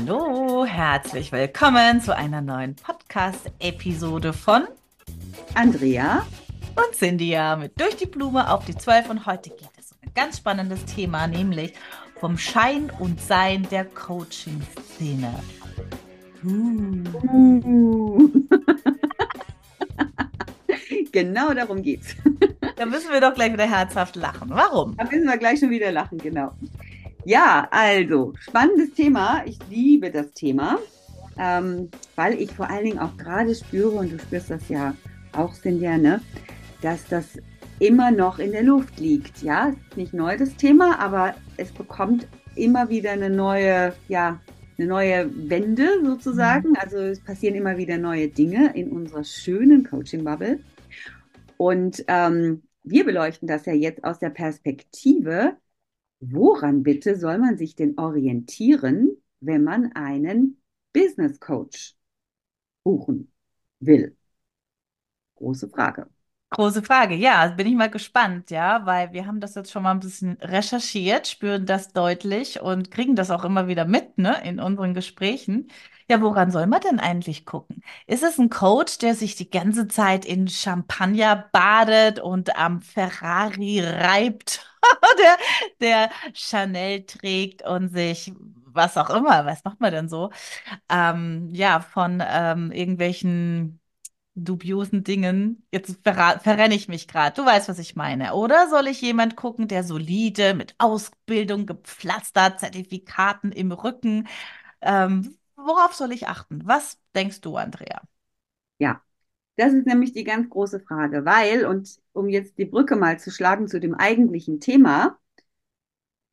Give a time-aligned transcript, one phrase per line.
[0.00, 4.68] Hallo, herzlich willkommen zu einer neuen Podcast-Episode von
[5.54, 6.24] Andrea
[6.76, 9.10] und Cynthia mit Durch die Blume auf die Zwölf.
[9.10, 11.72] Und heute geht es um ein ganz spannendes Thema, nämlich
[12.20, 15.34] vom Schein und Sein der Coaching-Szene.
[16.44, 18.30] Uh.
[21.10, 22.14] genau darum geht's.
[22.76, 24.50] Da müssen wir doch gleich wieder herzhaft lachen.
[24.50, 24.96] Warum?
[24.96, 26.52] Da müssen wir gleich schon wieder lachen, genau.
[27.28, 29.42] Ja, also, spannendes Thema.
[29.44, 30.78] Ich liebe das Thema,
[31.38, 34.94] ähm, weil ich vor allen Dingen auch gerade spüre, und du spürst das ja
[35.32, 36.22] auch, Cynthia, ne,
[36.80, 37.38] dass das
[37.80, 39.42] immer noch in der Luft liegt.
[39.42, 44.40] Ja, nicht neu das Thema, aber es bekommt immer wieder eine neue, ja,
[44.78, 46.70] eine neue Wende sozusagen.
[46.70, 46.76] Mhm.
[46.76, 50.60] Also es passieren immer wieder neue Dinge in unserer schönen Coaching-Bubble.
[51.58, 55.58] Und ähm, wir beleuchten das ja jetzt aus der Perspektive,
[56.20, 60.60] woran bitte soll man sich denn orientieren, wenn man einen
[60.92, 61.94] Business Coach
[62.84, 63.32] buchen
[63.80, 64.16] will?
[65.36, 66.08] Große Frage.
[66.50, 69.90] Große Frage, ja, bin ich mal gespannt, ja, weil wir haben das jetzt schon mal
[69.90, 74.58] ein bisschen recherchiert, spüren das deutlich und kriegen das auch immer wieder mit, ne, in
[74.58, 75.68] unseren Gesprächen.
[76.10, 77.82] Ja, woran soll man denn eigentlich gucken?
[78.06, 83.80] Ist es ein Coach, der sich die ganze Zeit in Champagner badet und am Ferrari
[83.80, 84.66] reibt,
[85.18, 85.36] der,
[85.80, 88.32] der Chanel trägt und sich
[88.70, 90.30] was auch immer, was macht man denn so?
[90.90, 93.80] Ähm, ja, von ähm, irgendwelchen
[94.34, 95.66] dubiosen Dingen.
[95.72, 97.34] Jetzt verrenne ich mich gerade.
[97.36, 98.34] Du weißt, was ich meine.
[98.34, 104.28] Oder soll ich jemand gucken, der solide, mit Ausbildung gepflastert, Zertifikaten im Rücken?
[104.82, 105.36] Ähm,
[105.68, 106.62] worauf soll ich achten?
[106.64, 108.02] Was denkst du, Andrea?
[108.78, 109.02] Ja,
[109.56, 113.30] das ist nämlich die ganz große Frage, weil, und um jetzt die Brücke mal zu
[113.30, 115.18] schlagen zu dem eigentlichen Thema,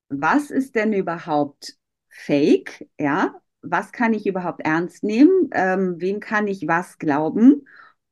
[0.10, 1.78] was ist denn überhaupt
[2.10, 2.88] Fake?
[3.00, 5.50] Ja, was kann ich überhaupt ernst nehmen?
[5.52, 7.68] Ähm, wem kann ich was glauben?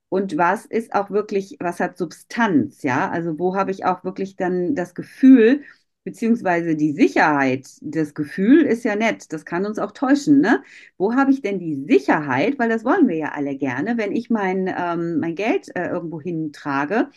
[0.10, 3.10] und was ist auch wirklich, was hat Substanz, ja?
[3.10, 5.64] Also wo habe ich auch wirklich dann das Gefühl,
[6.04, 10.64] beziehungsweise die Sicherheit, das Gefühl ist ja nett, das kann uns auch täuschen, ne?
[10.98, 14.30] Wo habe ich denn die Sicherheit, weil das wollen wir ja alle gerne, wenn ich
[14.30, 17.10] mein, ähm, mein Geld äh, irgendwo hintrage,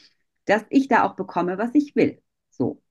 [0.46, 2.20] dass ich da auch bekomme, was ich will.
[2.50, 2.82] So.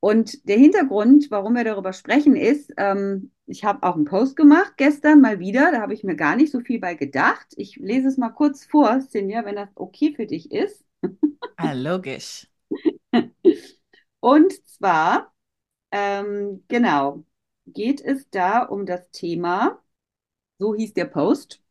[0.00, 4.74] Und der Hintergrund, warum wir darüber sprechen, ist, ähm, ich habe auch einen Post gemacht
[4.76, 7.46] gestern mal wieder, da habe ich mir gar nicht so viel bei gedacht.
[7.56, 10.84] Ich lese es mal kurz vor, Sinja, wenn das okay für dich ist.
[11.56, 12.46] Ah, logisch.
[14.30, 15.32] Und zwar,
[15.92, 17.24] ähm, genau,
[17.66, 19.82] geht es da um das Thema,
[20.58, 21.62] so hieß der Post,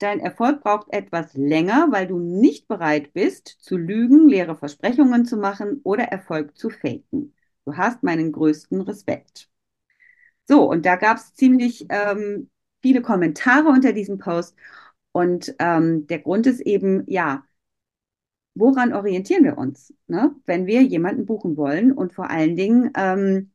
[0.00, 5.36] dein Erfolg braucht etwas länger, weil du nicht bereit bist, zu lügen, leere Versprechungen zu
[5.38, 7.34] machen oder Erfolg zu faken.
[7.66, 9.50] Du hast meinen größten Respekt.
[10.48, 12.50] So, und da gab es ziemlich ähm,
[12.82, 14.56] viele Kommentare unter diesem Post.
[15.12, 17.44] Und ähm, der Grund ist eben, ja,
[18.54, 20.34] woran orientieren wir uns, ne?
[20.46, 21.92] wenn wir jemanden buchen wollen?
[21.92, 23.52] Und vor allen Dingen, ähm,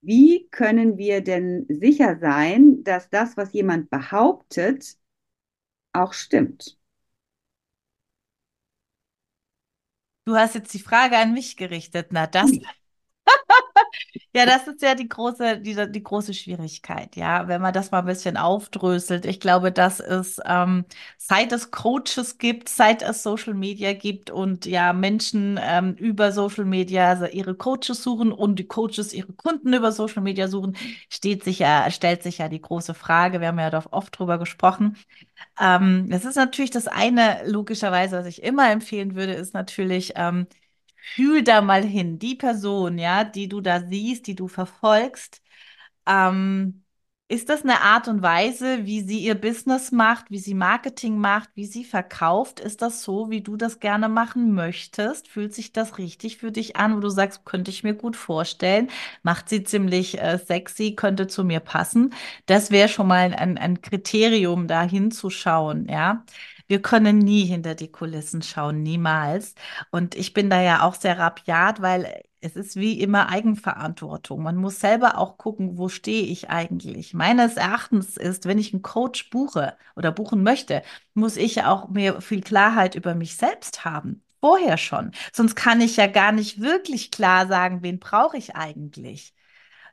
[0.00, 4.96] wie können wir denn sicher sein, dass das, was jemand behauptet,
[5.92, 6.78] auch stimmt?
[10.24, 12.08] Du hast jetzt die Frage an mich gerichtet.
[12.10, 12.50] Na, das,
[14.34, 18.00] ja, das ist ja die große, die, die große Schwierigkeit, ja, wenn man das mal
[18.00, 19.26] ein bisschen aufdröselt.
[19.26, 20.84] Ich glaube, dass es, ähm,
[21.16, 26.64] seit es Coaches gibt, seit es Social Media gibt und ja, Menschen ähm, über Social
[26.64, 30.76] Media also ihre Coaches suchen und die Coaches ihre Kunden über Social Media suchen,
[31.08, 34.38] steht sich ja, stellt sich ja die große Frage, wir haben ja da oft drüber
[34.38, 34.96] gesprochen.
[35.60, 40.46] Ähm, das ist natürlich das eine, logischerweise, was ich immer empfehlen würde, ist natürlich, ähm,
[41.14, 45.42] fühl da mal hin, die Person, ja, die du da siehst, die du verfolgst,
[46.06, 46.84] Ähm,
[47.30, 51.50] ist das eine Art und Weise, wie sie ihr Business macht, wie sie Marketing macht,
[51.54, 52.58] wie sie verkauft?
[52.58, 55.28] Ist das so, wie du das gerne machen möchtest?
[55.28, 58.88] Fühlt sich das richtig für dich an, wo du sagst, könnte ich mir gut vorstellen?
[59.22, 62.14] Macht sie ziemlich äh, sexy, könnte zu mir passen?
[62.46, 66.24] Das wäre schon mal ein, ein Kriterium, da hinzuschauen, ja.
[66.68, 69.54] Wir können nie hinter die Kulissen schauen, niemals.
[69.90, 74.42] Und ich bin da ja auch sehr rabiat, weil es ist wie immer Eigenverantwortung.
[74.42, 77.14] Man muss selber auch gucken, wo stehe ich eigentlich.
[77.14, 80.82] Meines Erachtens ist, wenn ich einen Coach buche oder buchen möchte,
[81.14, 84.22] muss ich auch mir viel Klarheit über mich selbst haben.
[84.40, 85.12] Vorher schon.
[85.32, 89.34] Sonst kann ich ja gar nicht wirklich klar sagen, wen brauche ich eigentlich.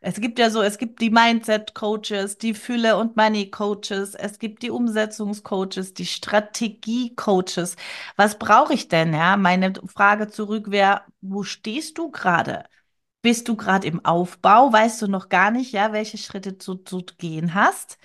[0.07, 4.69] Es gibt ja so, es gibt die Mindset-Coaches, die Fülle- und Money-Coaches, es gibt die
[4.69, 7.75] Umsetzungscoaches, die Strategie-Coaches.
[8.15, 9.13] Was brauche ich denn?
[9.15, 12.65] Ja, meine Frage zurück wäre, wo stehst du gerade?
[13.23, 14.71] Bist du gerade im Aufbau?
[14.71, 17.97] Weißt du noch gar nicht, ja, welche Schritte du zu gehen hast?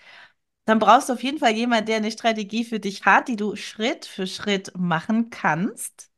[0.66, 3.56] Dann brauchst du auf jeden Fall jemanden, der eine Strategie für dich hat, die du
[3.56, 6.10] Schritt für Schritt machen kannst.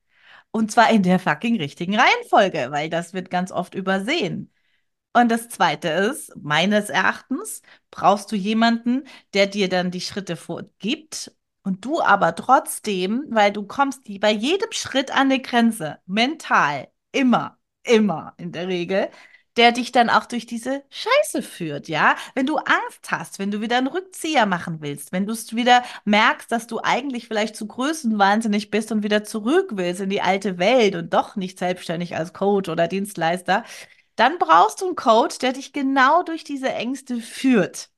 [0.52, 4.51] Und zwar in der fucking richtigen Reihenfolge, weil das wird ganz oft übersehen.
[5.14, 9.04] Und das Zweite ist, meines Erachtens brauchst du jemanden,
[9.34, 11.32] der dir dann die Schritte vorgibt
[11.62, 17.58] und du aber trotzdem, weil du kommst bei jedem Schritt an eine Grenze, mental, immer,
[17.82, 19.10] immer in der Regel,
[19.58, 22.16] der dich dann auch durch diese Scheiße führt, ja?
[22.34, 25.84] Wenn du Angst hast, wenn du wieder einen Rückzieher machen willst, wenn du es wieder
[26.06, 30.58] merkst, dass du eigentlich vielleicht zu größenwahnsinnig bist und wieder zurück willst in die alte
[30.58, 33.64] Welt und doch nicht selbstständig als Coach oder Dienstleister,
[34.22, 37.90] dann brauchst du einen Coach, der dich genau durch diese Ängste führt.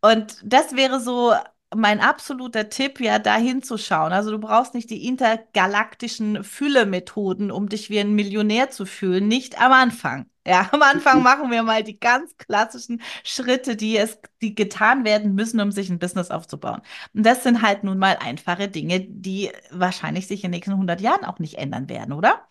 [0.00, 1.34] Und das wäre so
[1.74, 4.12] mein absoluter Tipp, ja, da hinzuschauen.
[4.12, 9.28] Also du brauchst nicht die intergalaktischen Fülle-Methoden, um dich wie ein Millionär zu fühlen.
[9.28, 10.26] Nicht am Anfang.
[10.46, 15.34] Ja, am Anfang machen wir mal die ganz klassischen Schritte, die es, die getan werden
[15.34, 16.82] müssen, um sich ein Business aufzubauen.
[17.14, 21.00] Und das sind halt nun mal einfache Dinge, die wahrscheinlich sich in den nächsten 100
[21.00, 22.46] Jahren auch nicht ändern werden, oder?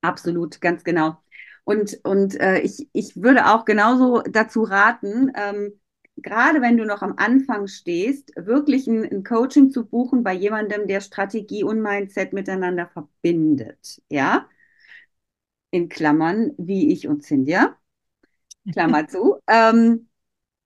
[0.00, 1.22] Absolut, ganz genau.
[1.64, 5.80] Und, und äh, ich, ich würde auch genauso dazu raten, ähm,
[6.16, 10.86] gerade wenn du noch am Anfang stehst, wirklich ein, ein, Coaching zu buchen bei jemandem,
[10.86, 14.02] der Strategie und Mindset miteinander verbindet.
[14.08, 14.48] Ja,
[15.70, 17.76] in Klammern, wie ich und Cynthia.
[18.72, 19.38] Klammer zu.
[19.48, 20.08] Ähm,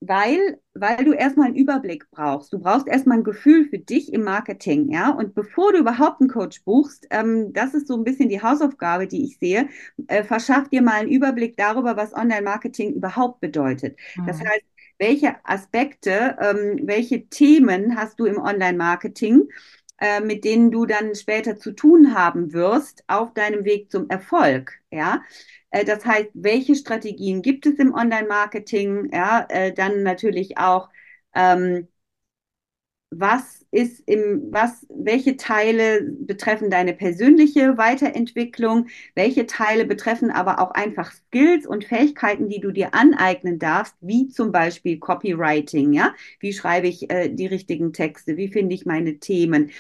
[0.00, 2.52] weil, weil du erstmal einen Überblick brauchst.
[2.52, 5.10] Du brauchst erstmal ein Gefühl für dich im Marketing, ja.
[5.10, 9.06] Und bevor du überhaupt einen Coach buchst, ähm, das ist so ein bisschen die Hausaufgabe,
[9.06, 9.68] die ich sehe,
[10.08, 13.98] äh, verschaff dir mal einen Überblick darüber, was Online-Marketing überhaupt bedeutet.
[14.16, 14.26] Mhm.
[14.26, 14.64] Das heißt,
[14.98, 19.48] welche Aspekte, ähm, welche Themen hast du im Online-Marketing?
[19.98, 24.74] Äh, mit denen du dann später zu tun haben wirst auf deinem Weg zum Erfolg.
[24.90, 25.22] Ja,
[25.84, 29.10] das heißt, welche Strategien gibt es im Online-Marketing?
[29.12, 30.88] Ja, äh, dann natürlich auch,
[31.34, 31.88] ähm,
[33.10, 38.88] was ist im, was, welche Teile betreffen deine persönliche Weiterentwicklung?
[39.14, 44.28] Welche Teile betreffen aber auch einfach Skills und Fähigkeiten, die du dir aneignen darfst, wie
[44.28, 46.14] zum Beispiel Copywriting, ja?
[46.40, 48.36] Wie schreibe ich äh, die richtigen Texte?
[48.36, 49.70] Wie finde ich meine Themen?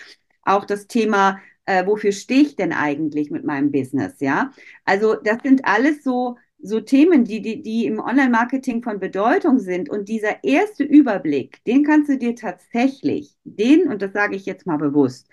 [0.42, 4.52] Auch das Thema äh, wofür stehe ich denn eigentlich mit meinem Business, ja?
[4.84, 9.88] Also das sind alles so, so Themen, die, die, die im Online-Marketing von Bedeutung sind.
[9.88, 14.66] Und dieser erste Überblick, den kannst du dir tatsächlich, den, und das sage ich jetzt
[14.66, 15.28] mal bewusst,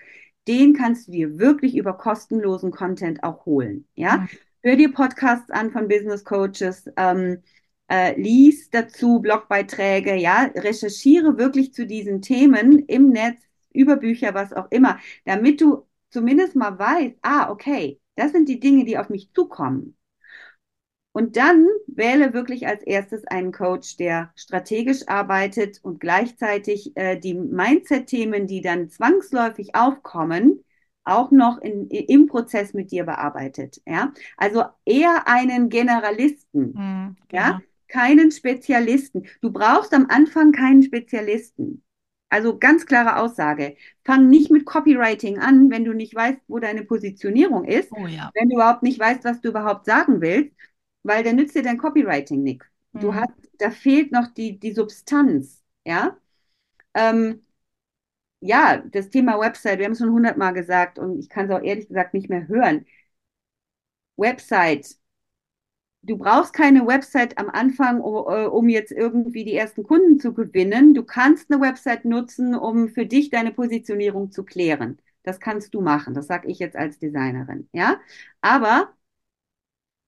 [0.46, 4.18] den kannst du dir wirklich über kostenlosen Content auch holen, ja?
[4.18, 4.28] Mhm.
[4.62, 7.42] Hör dir Podcasts an von Business Coaches, ähm,
[7.88, 13.38] äh, lies dazu Blogbeiträge, ja, recherchiere wirklich zu diesen Themen im Netz,
[13.74, 15.84] über Bücher, was auch immer, damit du
[16.14, 19.96] zumindest mal weiß, ah, okay, das sind die Dinge, die auf mich zukommen.
[21.10, 27.34] Und dann wähle wirklich als erstes einen Coach, der strategisch arbeitet und gleichzeitig äh, die
[27.34, 30.64] Mindset-Themen, die dann zwangsläufig aufkommen,
[31.04, 33.80] auch noch in, im Prozess mit dir bearbeitet.
[33.86, 37.60] Ja, also eher einen Generalisten, mhm, ja, genau.
[37.88, 39.26] keinen Spezialisten.
[39.40, 41.83] Du brauchst am Anfang keinen Spezialisten.
[42.34, 43.76] Also ganz klare Aussage.
[44.04, 47.92] Fang nicht mit Copywriting an, wenn du nicht weißt, wo deine Positionierung ist.
[47.92, 48.32] Oh, ja.
[48.34, 50.50] Wenn du überhaupt nicht weißt, was du überhaupt sagen willst,
[51.04, 52.66] weil dann nützt dir dein Copywriting nichts.
[52.90, 53.00] Mhm.
[53.00, 56.18] Du hast, da fehlt noch die, die Substanz, ja.
[56.94, 57.40] Ähm,
[58.40, 61.62] ja, das Thema Website, wir haben es schon hundertmal gesagt und ich kann es auch
[61.62, 62.84] ehrlich gesagt nicht mehr hören.
[64.16, 64.96] Website,
[66.04, 70.94] du brauchst keine Website am Anfang, äh, um jetzt irgendwie die ersten Kunden zu gewinnen.
[70.94, 74.98] Du kannst eine Website nutzen, um für dich deine Positionierung zu klären.
[75.22, 76.14] Das kannst du machen.
[76.14, 77.68] Das sage ich jetzt als Designerin.
[77.72, 78.00] Ja,
[78.40, 78.92] aber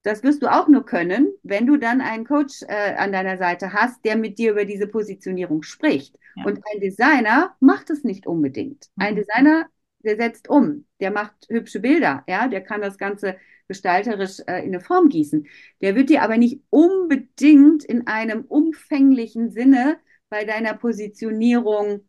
[0.02, 3.72] das wirst du auch nur können, wenn du dann einen Coach äh, an deiner Seite
[3.72, 6.16] hast, der mit dir über diese Positionierung spricht.
[6.36, 6.44] Ja.
[6.44, 8.88] Und ein Designer macht es nicht unbedingt.
[8.94, 9.02] Mhm.
[9.02, 9.66] Ein Designer,
[10.00, 13.36] der setzt um, der macht hübsche Bilder, ja, der kann das Ganze
[13.68, 15.46] gestalterisch äh, in eine Form gießen.
[15.80, 22.02] Der wird dir aber nicht unbedingt in einem umfänglichen Sinne bei deiner Positionierung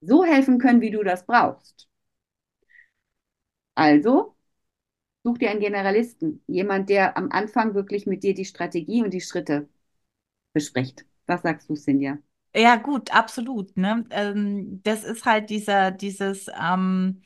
[0.00, 1.88] so helfen können, wie du das brauchst.
[3.74, 4.36] Also
[5.24, 9.20] such dir einen Generalisten, jemand, der am Anfang wirklich mit dir die Strategie und die
[9.20, 9.68] Schritte
[10.54, 11.06] bespricht.
[11.26, 12.18] Was sagst du, Sinja?
[12.54, 13.76] Ja, gut, absolut.
[13.76, 14.04] Ne?
[14.10, 17.22] Ähm, das ist halt dieser, dieses, ähm,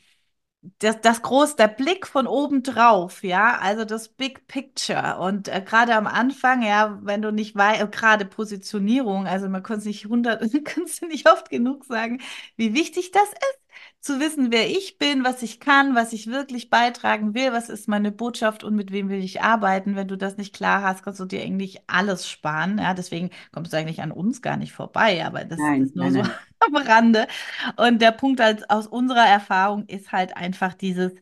[0.79, 5.19] das, das groß, der Blick von oben drauf, ja, also das Big Picture.
[5.19, 9.63] Und äh, gerade am Anfang, ja, wenn du nicht weißt, äh, gerade Positionierung, also man
[9.65, 12.21] kann es nicht hundert, kannst du nicht oft genug sagen,
[12.57, 13.62] wie wichtig das ist
[14.03, 17.89] zu wissen, wer ich bin, was ich kann, was ich wirklich beitragen will, was ist
[17.89, 19.95] meine Botschaft und mit wem will ich arbeiten.
[19.95, 22.79] Wenn du das nicht klar hast, kannst du dir eigentlich alles sparen.
[22.79, 26.07] Ja, deswegen kommst du eigentlich an uns gar nicht vorbei, aber das nein, ist nur
[26.07, 26.33] nein, so nein.
[26.67, 27.29] am Rande.
[27.77, 31.13] Und der Punkt als, aus unserer Erfahrung ist halt einfach dieses,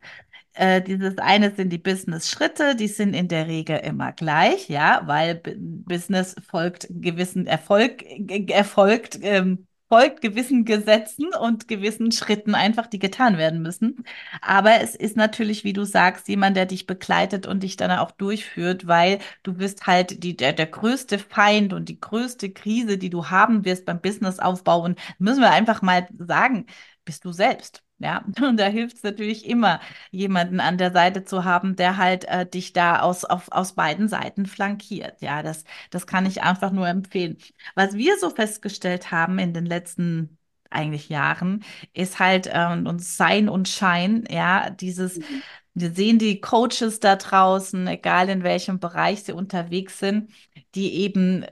[0.55, 5.35] äh, dieses eine sind die Business-Schritte, die sind in der Regel immer gleich, ja, weil
[5.37, 8.05] B Business folgt gewissen Erfolg,
[8.49, 14.05] erfolgt ähm, folgt gewissen Gesetzen und gewissen Schritten einfach, die getan werden müssen.
[14.41, 18.13] Aber es ist natürlich, wie du sagst, jemand, der dich begleitet und dich dann auch
[18.13, 23.11] durchführt, weil du bist halt die, der, der größte Feind und die größte Krise, die
[23.11, 24.83] du haben wirst beim Businessaufbau.
[24.85, 26.67] Und müssen wir einfach mal sagen,
[27.05, 27.83] bist du selbst.
[28.01, 29.81] Ja, und da hilft es natürlich immer,
[30.11, 34.09] jemanden an der Seite zu haben, der halt äh, dich da aus, auf, aus beiden
[34.09, 35.21] Seiten flankiert.
[35.21, 37.37] Ja, das, das kann ich einfach nur empfehlen.
[37.75, 40.39] Was wir so festgestellt haben in den letzten
[40.71, 45.43] eigentlich Jahren, ist halt ähm, uns Sein und Schein, ja, dieses, mhm.
[45.75, 50.31] wir sehen die Coaches da draußen, egal in welchem Bereich sie unterwegs sind,
[50.75, 51.45] die eben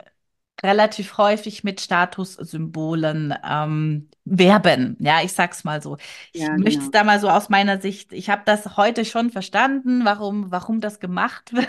[0.62, 4.96] relativ häufig mit Statussymbolen ähm, werben.
[5.00, 5.96] Ja, ich sag's mal so.
[6.32, 6.90] Ich ja, möchte es genau.
[6.90, 11.00] da mal so aus meiner Sicht, ich habe das heute schon verstanden, warum, warum das
[11.00, 11.68] gemacht wird.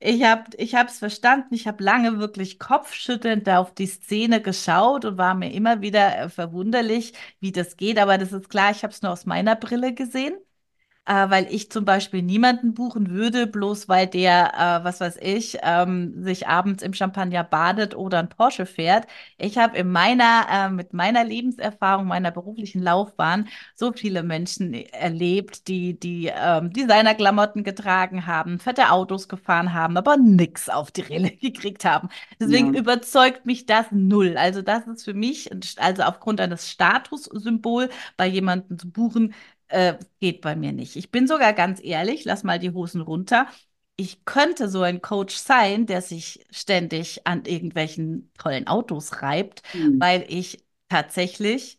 [0.00, 1.54] Ich habe ich es verstanden.
[1.54, 6.28] Ich habe lange wirklich kopfschüttelnd auf die Szene geschaut und war mir immer wieder äh,
[6.28, 7.98] verwunderlich, wie das geht.
[7.98, 10.36] Aber das ist klar, ich habe es nur aus meiner Brille gesehen
[11.08, 15.58] äh, weil ich zum Beispiel niemanden buchen würde, bloß weil der, äh, was weiß ich,
[15.62, 19.06] ähm, sich abends im Champagner badet oder ein Porsche fährt.
[19.38, 25.66] Ich habe in meiner, äh, mit meiner Lebenserfahrung, meiner beruflichen Laufbahn so viele Menschen erlebt,
[25.68, 31.30] die, die ähm, Designerklamotten getragen haben, fette Autos gefahren haben, aber nix auf die Rille
[31.40, 32.10] gekriegt haben.
[32.38, 32.80] Deswegen ja.
[32.80, 34.36] überzeugt mich das null.
[34.36, 37.88] Also das ist für mich, also aufgrund eines Statussymbol
[38.18, 39.34] bei jemandem zu buchen,
[39.68, 40.96] äh, geht bei mir nicht.
[40.96, 43.46] Ich bin sogar ganz ehrlich, lass mal die Hosen runter.
[43.96, 50.00] Ich könnte so ein Coach sein, der sich ständig an irgendwelchen tollen Autos reibt, mhm.
[50.00, 51.77] weil ich tatsächlich ich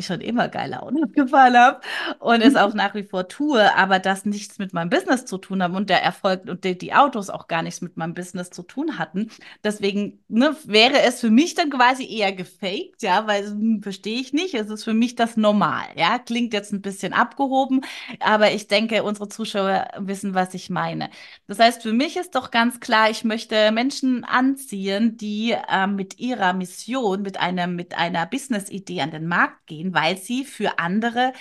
[0.00, 1.80] schon immer geile Autos gefahren habe
[2.18, 5.62] und es auch nach wie vor tue, aber das nichts mit meinem Business zu tun
[5.62, 8.62] haben und der Erfolg und die, die Autos auch gar nichts mit meinem Business zu
[8.64, 9.30] tun hatten.
[9.62, 14.32] Deswegen ne, wäre es für mich dann quasi eher gefaked, ja, weil hm, verstehe ich
[14.32, 14.54] nicht.
[14.54, 16.18] Es ist für mich das normal, ja.
[16.18, 17.82] Klingt jetzt ein bisschen abgehoben,
[18.20, 21.10] aber ich denke, unsere Zuschauer wissen, was ich meine.
[21.46, 26.18] Das heißt, für mich ist doch ganz klar, ich möchte Menschen anziehen, die äh, mit
[26.18, 30.78] ihrer Mission, mit einer, mit einer Business-Idee an den Markt gehen gehen, weil sie für
[30.78, 31.32] andere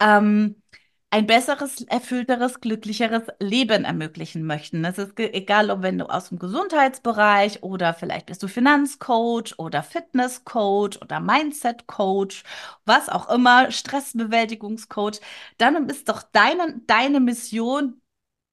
[0.00, 0.62] ähm,
[1.10, 4.84] ein besseres, erfüllteres, glücklicheres Leben ermöglichen möchten.
[4.84, 9.82] Es ist egal, ob wenn du aus dem Gesundheitsbereich oder vielleicht bist du Finanzcoach oder
[9.82, 12.44] Fitnesscoach oder Mindsetcoach,
[12.84, 15.20] was auch immer, Stressbewältigungscoach,
[15.56, 18.00] dann ist doch deine, deine Mission,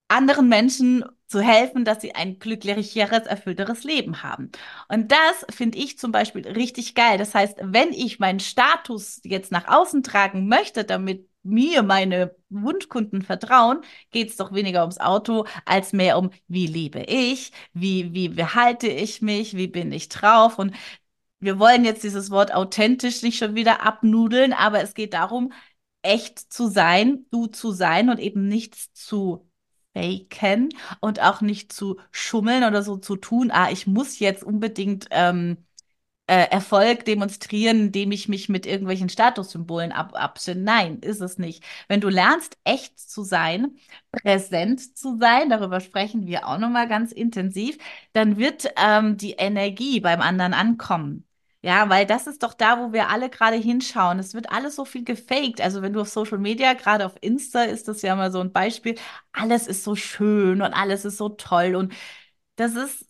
[0.07, 4.51] anderen Menschen zu helfen, dass sie ein glücklicheres, erfüllteres Leben haben.
[4.89, 7.17] Und das finde ich zum Beispiel richtig geil.
[7.17, 13.21] Das heißt, wenn ich meinen Status jetzt nach außen tragen möchte, damit mir meine Wunschkunden
[13.21, 13.81] vertrauen,
[14.11, 18.87] geht es doch weniger ums Auto als mehr um, wie lebe ich, wie, wie behalte
[18.87, 20.59] ich mich, wie bin ich drauf.
[20.59, 20.75] Und
[21.39, 25.53] wir wollen jetzt dieses Wort authentisch nicht schon wieder abnudeln, aber es geht darum,
[26.01, 29.49] echt zu sein, du zu sein und eben nichts zu
[29.95, 30.69] faken
[31.01, 35.57] und auch nicht zu schummeln oder so zu tun, ah, ich muss jetzt unbedingt ähm,
[36.27, 40.61] äh, Erfolg demonstrieren, indem ich mich mit irgendwelchen Statussymbolen ab abstimme.
[40.61, 41.63] Nein, ist es nicht.
[41.87, 43.77] Wenn du lernst, echt zu sein,
[44.11, 47.77] präsent zu sein, darüber sprechen wir auch nochmal ganz intensiv,
[48.13, 51.25] dann wird ähm, die Energie beim anderen ankommen.
[51.65, 54.19] Ja, weil das ist doch da, wo wir alle gerade hinschauen.
[54.19, 55.61] Es wird alles so viel gefaked.
[55.61, 58.51] Also wenn du auf Social Media, gerade auf Insta ist das ja mal so ein
[58.51, 58.95] Beispiel,
[59.31, 61.91] alles ist so schön und alles ist so toll und
[62.55, 63.07] das ist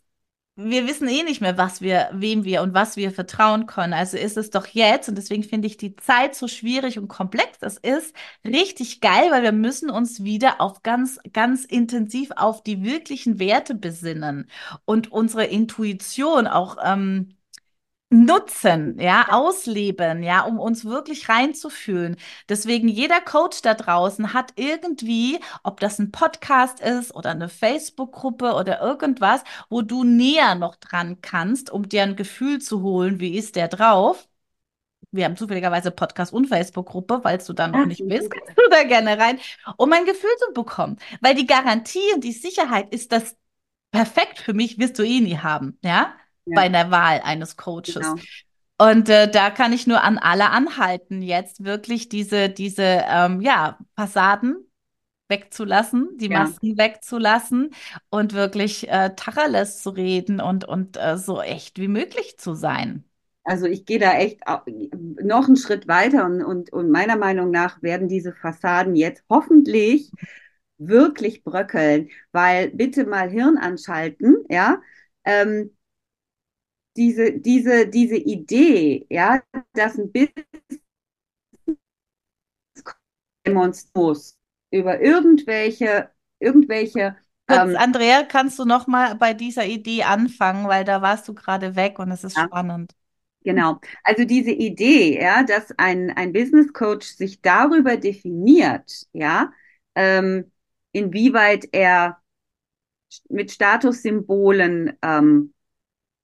[0.57, 3.93] wir wissen eh nicht mehr, was wir, wem wir und was wir vertrauen können.
[3.93, 7.59] Also ist es doch jetzt, und deswegen finde ich die Zeit so schwierig und komplex
[7.59, 12.83] das ist, richtig geil, weil wir müssen uns wieder auf ganz, ganz intensiv auf die
[12.83, 14.49] wirklichen Werte besinnen
[14.85, 17.35] und unsere Intuition auch ähm,
[18.15, 22.17] nutzen, ja, ausleben, ja, um uns wirklich reinzufühlen.
[22.49, 28.53] Deswegen jeder Coach da draußen hat irgendwie, ob das ein Podcast ist oder eine Facebook-Gruppe
[28.53, 33.37] oder irgendwas, wo du näher noch dran kannst, um dir ein Gefühl zu holen, wie
[33.37, 34.27] ist der drauf.
[35.11, 38.83] Wir haben zufälligerweise Podcast und Facebook-Gruppe, falls du da noch nicht bist, kannst du da
[38.83, 39.39] gerne rein,
[39.77, 40.97] um ein Gefühl zu bekommen.
[41.21, 43.37] Weil die Garantie und die Sicherheit ist das
[43.91, 46.13] perfekt für mich, wirst du eh nie haben, ja
[46.45, 46.55] ja.
[46.55, 47.95] bei der Wahl eines Coaches.
[47.95, 48.15] Genau.
[48.77, 53.79] Und äh, da kann ich nur an alle anhalten, jetzt wirklich diese, diese ähm, ja,
[53.95, 54.57] Fassaden
[55.29, 56.39] wegzulassen, die ja.
[56.39, 57.73] Masken wegzulassen
[58.09, 63.05] und wirklich äh, Tacheles zu reden und, und äh, so echt wie möglich zu sein.
[63.43, 64.41] Also ich gehe da echt
[64.95, 70.11] noch einen Schritt weiter und, und, und meiner Meinung nach werden diese Fassaden jetzt hoffentlich
[70.77, 74.81] wirklich bröckeln, weil bitte mal Hirn anschalten, ja.
[75.23, 75.71] Ähm,
[76.95, 79.41] diese, diese, diese Idee, ja,
[79.73, 80.45] dass ein Business
[83.93, 84.37] muss
[84.71, 86.09] über irgendwelche,
[86.39, 87.15] irgendwelche
[87.47, 91.33] Kurz, ähm, Andrea, kannst du noch mal bei dieser Idee anfangen, weil da warst du
[91.35, 92.91] gerade weg und es ist ja, spannend.
[93.43, 93.79] Genau.
[94.03, 99.51] Also diese Idee, ja, dass ein, ein Business Coach sich darüber definiert, ja,
[99.93, 100.51] ähm,
[100.91, 102.17] inwieweit er
[103.29, 105.53] mit Statussymbolen ähm,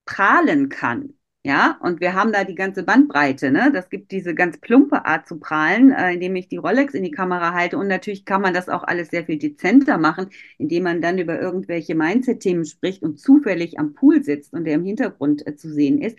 [0.05, 1.13] prahlen kann.
[1.43, 3.71] Ja, und wir haben da die ganze Bandbreite, ne?
[3.73, 7.09] Das gibt diese ganz plumpe Art zu prahlen, äh, indem ich die Rolex in die
[7.09, 7.79] Kamera halte.
[7.79, 10.29] Und natürlich kann man das auch alles sehr viel dezenter machen,
[10.59, 14.85] indem man dann über irgendwelche Mindset-Themen spricht und zufällig am Pool sitzt und der im
[14.85, 16.17] Hintergrund äh, zu sehen ist.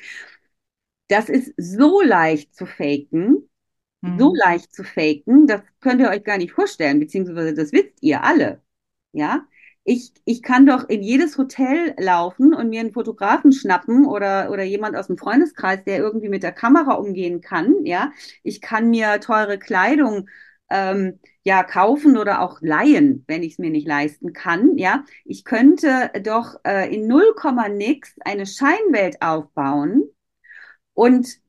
[1.09, 3.49] Das ist so leicht zu faken,
[4.01, 4.19] mhm.
[4.19, 8.25] so leicht zu faken, das könnt ihr euch gar nicht vorstellen, beziehungsweise das wisst ihr
[8.25, 8.63] alle.
[9.13, 9.47] Ja,
[9.85, 14.63] ich, ich kann doch in jedes Hotel laufen und mir einen Fotografen schnappen oder, oder
[14.63, 17.85] jemand aus dem Freundeskreis, der irgendwie mit der Kamera umgehen kann.
[17.85, 18.13] Ja,
[18.45, 20.29] ich kann mir teure Kleidung
[20.71, 24.79] ähm, ja kaufen oder auch leihen, wenn ich es mir nicht leisten kann.
[24.79, 27.35] Ja, ich könnte doch äh, in 0,
[27.71, 30.05] nix eine Scheinwelt aufbauen.
[30.95, 31.41] Und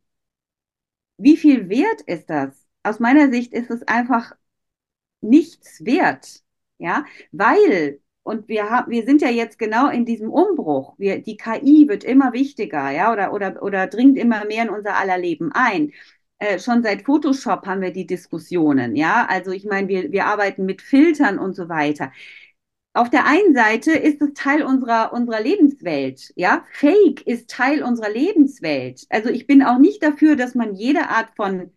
[1.18, 2.66] wie viel wert ist das?
[2.84, 4.34] Aus meiner Sicht ist es einfach
[5.22, 6.44] nichts wert.
[6.80, 10.96] Ja, weil und wir haben, wir sind ja jetzt genau in diesem Umbruch.
[10.98, 14.96] Wir, die KI wird immer wichtiger, ja, oder, oder, oder dringt immer mehr in unser
[14.96, 15.92] aller Leben ein.
[16.40, 19.26] Äh, schon seit Photoshop haben wir die Diskussionen, ja.
[19.30, 22.12] Also ich meine, wir, wir arbeiten mit Filtern und so weiter.
[22.94, 26.66] Auf der einen Seite ist es Teil unserer, unserer Lebenswelt, ja.
[26.72, 29.06] Fake ist Teil unserer Lebenswelt.
[29.10, 31.72] Also ich bin auch nicht dafür, dass man jede Art von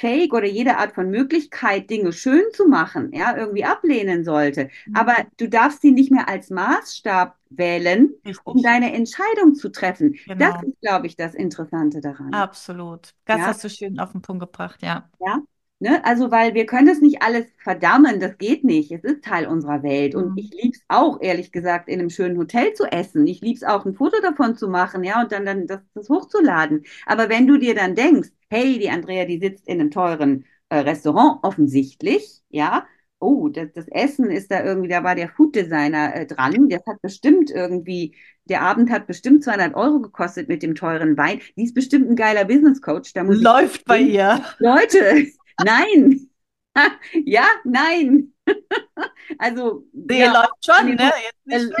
[0.00, 4.70] Fake oder jede Art von Möglichkeit, Dinge schön zu machen, ja, irgendwie ablehnen sollte.
[4.86, 4.96] Mhm.
[4.96, 8.46] Aber du darfst sie nicht mehr als Maßstab wählen, Richtig.
[8.46, 10.16] um deine Entscheidung zu treffen.
[10.26, 10.38] Genau.
[10.38, 12.32] Das ist, glaube ich, das Interessante daran.
[12.32, 13.14] Absolut.
[13.26, 13.46] Das ja?
[13.46, 15.10] hast du schön auf den Punkt gebracht, ja.
[15.20, 15.42] Ja.
[15.82, 16.04] Ne?
[16.04, 18.92] Also, weil wir können das nicht alles verdammen, das geht nicht.
[18.92, 20.14] Es ist Teil unserer Welt.
[20.14, 20.38] Und mhm.
[20.38, 23.26] ich liebe es auch, ehrlich gesagt, in einem schönen Hotel zu essen.
[23.26, 26.08] Ich liebe es auch, ein Foto davon zu machen, ja, und dann, dann das, das
[26.08, 26.84] hochzuladen.
[27.06, 30.78] Aber wenn du dir dann denkst, hey, die Andrea, die sitzt in einem teuren äh,
[30.78, 32.86] Restaurant, offensichtlich, ja.
[33.22, 36.70] Oh, das, das, Essen ist da irgendwie, da war der Food Designer äh, dran.
[36.70, 41.40] Das hat bestimmt irgendwie, der Abend hat bestimmt 200 Euro gekostet mit dem teuren Wein.
[41.54, 43.12] Die ist bestimmt ein geiler Business Coach.
[43.12, 44.42] Da muss Läuft bei ihr.
[44.58, 45.26] Leute,
[45.64, 46.30] nein.
[47.26, 48.32] ja, nein.
[49.38, 49.84] also.
[49.92, 51.12] Der ja, läuft schon, ne?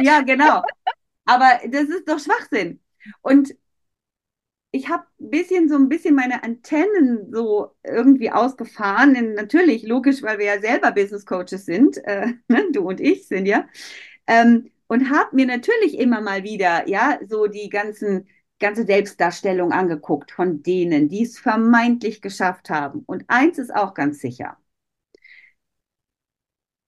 [0.02, 0.62] ja, genau.
[1.24, 2.80] Aber das ist doch Schwachsinn.
[3.22, 3.54] Und
[4.72, 9.14] ich habe ein bisschen so ein bisschen meine Antennen so irgendwie ausgefahren.
[9.14, 13.26] Denn natürlich, logisch, weil wir ja selber Business Coaches sind, äh, ne, du und ich
[13.28, 13.68] sind ja.
[14.26, 18.28] Ähm, und habe mir natürlich immer mal wieder, ja, so die ganzen
[18.60, 23.02] ganze Selbstdarstellung angeguckt von denen, die es vermeintlich geschafft haben.
[23.06, 24.58] Und eins ist auch ganz sicher.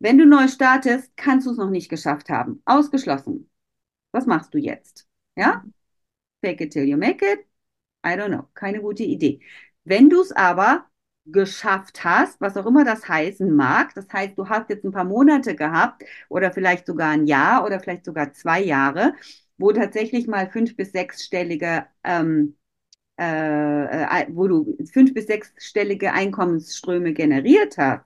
[0.00, 2.60] Wenn du neu startest, kannst du es noch nicht geschafft haben.
[2.64, 3.50] Ausgeschlossen.
[4.12, 5.08] Was machst du jetzt?
[5.36, 5.64] Ja?
[6.42, 7.46] Fake it till you make it.
[8.04, 9.40] I don't know, keine gute Idee.
[9.84, 10.86] Wenn du es aber
[11.26, 15.04] geschafft hast, was auch immer das heißen mag, das heißt, du hast jetzt ein paar
[15.04, 19.14] Monate gehabt oder vielleicht sogar ein Jahr oder vielleicht sogar zwei Jahre,
[19.56, 22.56] wo tatsächlich mal fünf bis sechsstellige ähm,
[23.16, 28.04] äh, wo du fünf- bis sechsstellige Einkommensströme generiert hast,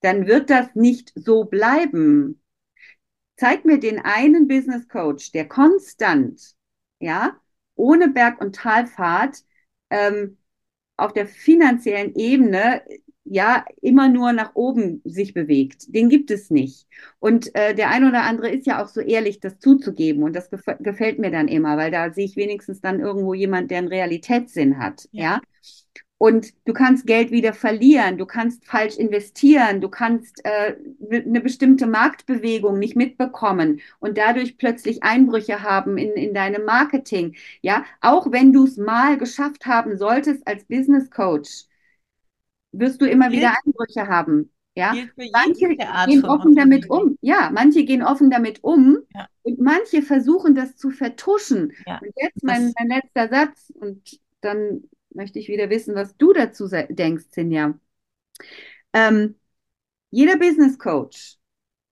[0.00, 2.40] dann wird das nicht so bleiben.
[3.36, 6.56] Zeig mir den einen Business Coach, der konstant,
[7.00, 7.36] ja,
[7.78, 9.44] ohne Berg- und Talfahrt
[9.90, 10.38] ähm,
[10.96, 12.82] auf der finanziellen Ebene
[13.24, 15.94] ja immer nur nach oben sich bewegt.
[15.94, 16.86] Den gibt es nicht.
[17.18, 20.22] Und äh, der ein oder andere ist ja auch so ehrlich, das zuzugeben.
[20.22, 23.70] Und das gef gefällt mir dann immer, weil da sehe ich wenigstens dann irgendwo jemand,
[23.70, 25.08] der einen Realitätssinn hat.
[25.12, 25.22] Ja.
[25.24, 25.40] ja?
[26.18, 30.74] Und du kannst Geld wieder verlieren, du kannst falsch investieren, du kannst äh,
[31.10, 37.36] eine bestimmte Marktbewegung nicht mitbekommen und dadurch plötzlich Einbrüche haben in, in deinem Marketing.
[37.62, 41.66] Ja, auch wenn du es mal geschafft haben solltest als Business Coach,
[42.72, 44.50] wirst du immer wieder Einbrüche haben.
[44.74, 44.94] Ja,
[45.32, 45.76] manche
[46.06, 47.18] gehen offen damit um.
[47.20, 49.26] Ja, manche gehen offen damit um ja.
[49.42, 51.72] und manche versuchen das zu vertuschen.
[51.86, 51.98] Ja.
[52.00, 54.82] Und jetzt mein, mein letzter Satz und dann
[55.18, 57.78] möchte ich wieder wissen, was du dazu denkst, Sinja.
[58.92, 59.34] Ähm,
[60.10, 61.36] jeder Business Coach,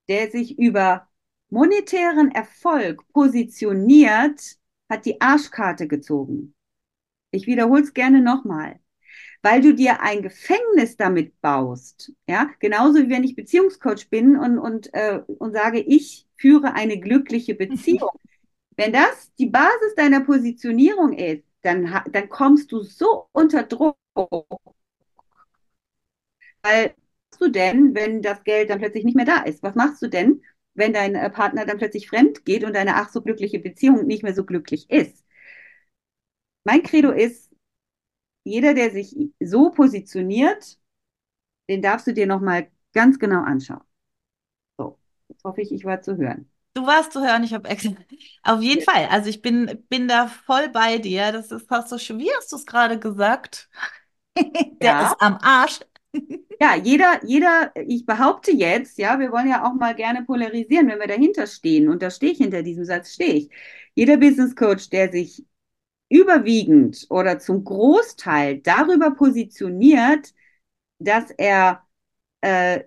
[0.09, 1.09] der sich über
[1.51, 4.41] monetären Erfolg positioniert,
[4.89, 6.55] hat die Arschkarte gezogen.
[7.33, 8.79] Ich wiederhole es gerne nochmal.
[9.43, 12.13] Weil du dir ein Gefängnis damit baust.
[12.29, 17.01] Ja, genauso wie wenn ich Beziehungscoach bin und, und, äh, und sage, ich führe eine
[17.01, 18.11] glückliche Beziehung.
[18.77, 23.99] wenn das die Basis deiner Positionierung ist, dann, dann kommst du so unter Druck.
[26.63, 26.95] Weil was
[27.33, 29.63] machst du denn, wenn das Geld dann plötzlich nicht mehr da ist?
[29.63, 30.43] Was machst du denn,
[30.75, 34.23] wenn dein äh, Partner dann plötzlich fremd geht und deine ach so glückliche Beziehung nicht
[34.23, 35.25] mehr so glücklich ist?
[36.65, 37.51] Mein Credo ist,
[38.45, 40.79] jeder, der sich so positioniert,
[41.71, 43.85] den darfst du dir nochmal ganz genau anschauen.
[44.79, 44.99] So,
[45.29, 46.51] jetzt hoffe ich, ich war zu hören.
[46.77, 47.95] Du warst zu hören, ich habe extra.
[48.43, 48.83] Auf jeden.
[48.83, 49.07] Fall.
[49.11, 51.33] Also ich bin, bin da voll bei dir.
[51.33, 52.19] Das ist fast so schön.
[52.19, 53.71] Wie hast du es gerade gesagt?
[54.37, 55.07] Der ja.
[55.07, 55.81] ist am Arsch.
[56.59, 60.99] Ja, jeder, jeder, ich behaupte jetzt, ja, wir wollen ja auch mal gerne polarisieren, wenn
[60.99, 61.91] wir dahinter stehen.
[61.91, 63.51] Und da stehe ich hinter diesem Satz, stehe ich.
[63.95, 65.45] Jeder Business Coach, der sich
[66.09, 70.33] überwiegend oder zum Großteil darüber positioniert,
[70.99, 71.87] dass er
[72.41, 72.85] äh,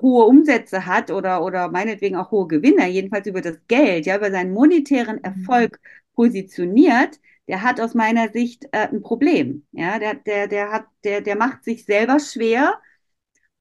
[0.00, 4.30] hohe Umsätze hat oder, oder meinetwegen auch hohe Gewinne, jedenfalls über das Geld, ja, über
[4.30, 5.24] seinen monetären mhm.
[5.24, 5.80] Erfolg
[6.14, 9.66] positioniert, der hat aus meiner Sicht äh, ein Problem.
[9.72, 12.80] Ja, der, der, der hat, der, der macht sich selber schwer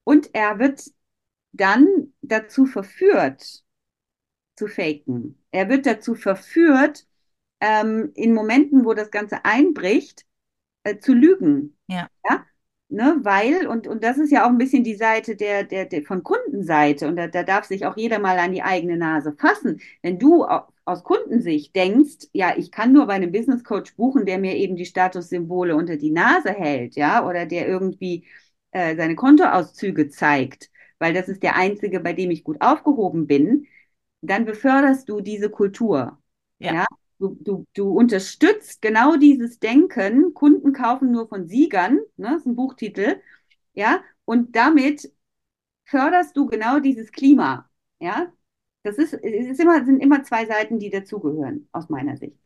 [0.03, 0.83] und er wird
[1.51, 3.63] dann dazu verführt,
[4.55, 5.43] zu faken.
[5.51, 7.05] Er wird dazu verführt,
[7.59, 10.25] ähm, in Momenten, wo das Ganze einbricht,
[10.83, 11.77] äh, zu lügen.
[11.87, 12.07] Ja.
[12.29, 12.45] ja?
[12.93, 16.03] Ne, weil, und, und das ist ja auch ein bisschen die Seite der, der, der
[16.03, 19.79] von Kundenseite, und da, da darf sich auch jeder mal an die eigene Nase fassen.
[20.01, 20.43] Wenn du
[20.83, 24.75] aus Kundensicht denkst, ja, ich kann nur bei einem Business Coach buchen, der mir eben
[24.75, 28.25] die Statussymbole unter die Nase hält, ja, oder der irgendwie
[28.71, 33.67] äh, seine Kontoauszüge zeigt, weil das ist der einzige, bei dem ich gut aufgehoben bin,
[34.21, 36.17] dann beförderst du diese Kultur.
[36.59, 36.73] Ja.
[36.73, 36.85] ja?
[37.19, 42.45] Du, du, du unterstützt genau dieses Denken, Kunden kaufen nur von Siegern, ne, das ist
[42.47, 43.21] ein Buchtitel,
[43.73, 45.11] ja, und damit
[45.85, 48.31] förderst du genau dieses Klima, ja.
[48.83, 52.37] Das ist, es ist immer, sind immer zwei Seiten, die dazugehören, aus meiner Sicht.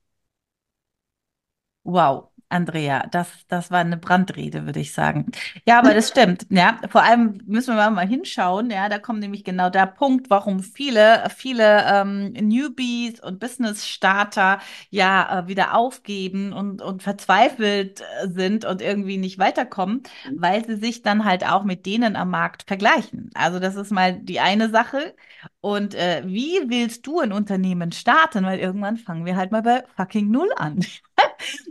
[1.86, 2.32] Wow.
[2.49, 5.31] Andrea, das, das war eine Brandrede, würde ich sagen.
[5.65, 6.45] Ja, aber das stimmt.
[6.49, 8.69] Ja, vor allem müssen wir mal hinschauen.
[8.69, 15.39] Ja, da kommt nämlich genau der Punkt, warum viele, viele ähm, Newbies und Business-Starter ja
[15.39, 20.41] äh, wieder aufgeben und, und verzweifelt äh, sind und irgendwie nicht weiterkommen, mhm.
[20.41, 23.31] weil sie sich dann halt auch mit denen am Markt vergleichen.
[23.34, 25.15] Also das ist mal die eine Sache.
[25.62, 28.45] Und äh, wie willst du ein Unternehmen starten?
[28.45, 30.79] Weil irgendwann fangen wir halt mal bei fucking Null an.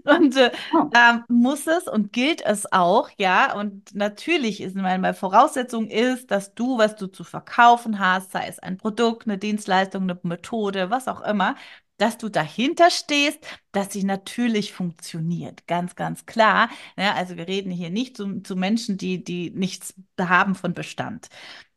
[0.19, 0.89] und äh, oh.
[0.93, 3.55] da muss es und gilt es auch, ja.
[3.55, 8.59] Und natürlich ist meine Voraussetzung ist, dass du, was du zu verkaufen hast, sei es
[8.59, 11.57] ein Produkt, eine Dienstleistung, eine Methode, was auch immer,
[11.97, 13.39] dass du dahinter stehst,
[13.73, 15.67] dass sie natürlich funktioniert.
[15.67, 16.69] Ganz, ganz klar.
[16.97, 21.29] Ja, also wir reden hier nicht zu, zu Menschen, die, die nichts haben von Bestand.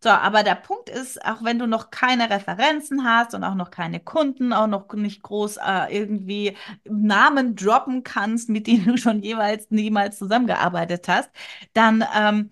[0.03, 3.71] So, aber der Punkt ist, auch wenn du noch keine Referenzen hast und auch noch
[3.71, 9.21] keine Kunden, auch noch nicht groß äh, irgendwie Namen droppen kannst, mit denen du schon
[9.23, 11.29] jeweils niemals zusammengearbeitet hast,
[11.73, 12.51] dann ähm,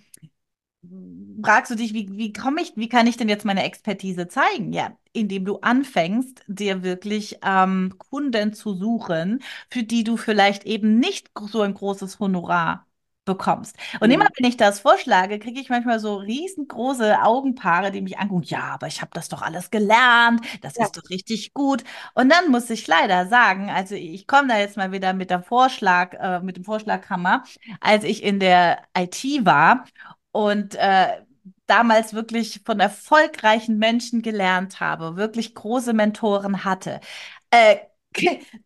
[1.43, 4.73] fragst du dich, wie, wie komme ich, wie kann ich denn jetzt meine Expertise zeigen?
[4.73, 10.99] Ja, indem du anfängst, dir wirklich ähm, Kunden zu suchen, für die du vielleicht eben
[10.99, 12.87] nicht so ein großes Honorar
[13.25, 13.75] bekommst.
[14.01, 18.19] Und immer Ja, wenn ich das vorschlage, kriege ich manchmal so riesengroße Augenpaare, die mich
[18.19, 21.83] angucken, ja, aber ich habe das doch alles gelernt, das ja, ist doch richtig gut.
[22.13, 25.41] Und dann muss ich leider sagen, also ich komme da jetzt mal wieder mit dem
[25.43, 27.43] Vorschlag, äh, mit dem Vorschlaghammer,
[27.81, 29.85] als ich in der IT war
[30.35, 31.21] und äh,
[31.65, 36.99] damals wirklich von erfolgreichen Menschen gelernt habe, wirklich große Mentoren hatte.
[37.51, 37.77] Äh,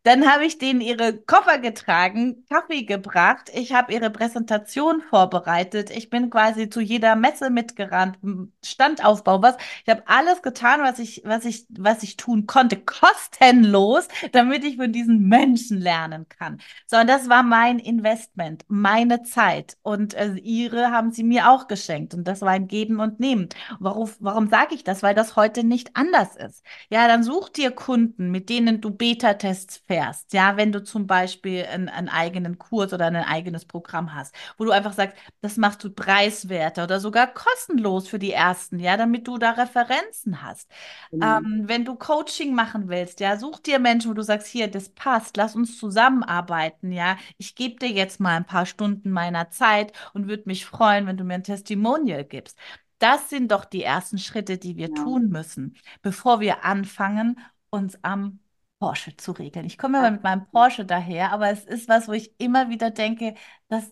[0.03, 6.09] Dann habe ich denen ihre Koffer getragen, Kaffee gebracht, ich habe ihre Präsentation vorbereitet, ich
[6.09, 8.17] bin quasi zu jeder Messe mitgerannt,
[8.63, 9.57] Standaufbau, was.
[9.85, 14.77] Ich habe alles getan, was ich, was ich, was ich tun konnte, kostenlos, damit ich
[14.77, 16.59] von diesen Menschen lernen kann.
[16.88, 19.77] So, und das war mein Investment, meine Zeit.
[19.81, 22.13] Und äh, ihre haben sie mir auch geschenkt.
[22.13, 23.49] Und das war ein Geben und Nehmen.
[23.79, 25.03] Warum, warum sage ich das?
[25.03, 26.63] Weil das heute nicht anders ist.
[26.89, 28.91] Ja, dann such dir Kunden, mit denen du
[29.39, 30.34] Beta-Tests fährst.
[30.34, 34.65] Ja, wenn du zum Beispiel einen, einen eigenen Kurs oder ein eigenes Programm hast, wo
[34.65, 39.28] du einfach sagst, das machst du preiswerter oder sogar kostenlos für die ersten, ja, damit
[39.28, 40.69] du da Referenzen hast.
[41.12, 41.38] genau.
[41.38, 44.89] Ähm, wenn du Coaching machen willst, ja, such dir Menschen, wo du sagst, hier, das
[44.89, 47.17] passt, lass uns zusammenarbeiten, ja.
[47.38, 51.17] Ich gebe dir jetzt mal ein paar Stunden meiner Zeit und würde mich freuen, wenn
[51.17, 52.58] du mir ein Testimonial gibst.
[52.99, 55.04] Das sind doch die ersten Schritte, die wir genau.
[55.04, 58.39] tun müssen, bevor wir anfangen, uns am
[58.79, 59.65] Porsche zu regeln.
[59.65, 62.91] Ich komme immer mit meinem Porsche daher, aber es ist was, wo ich immer wieder
[62.91, 63.35] denke,
[63.67, 63.89] dass,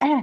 [0.00, 0.22] äh,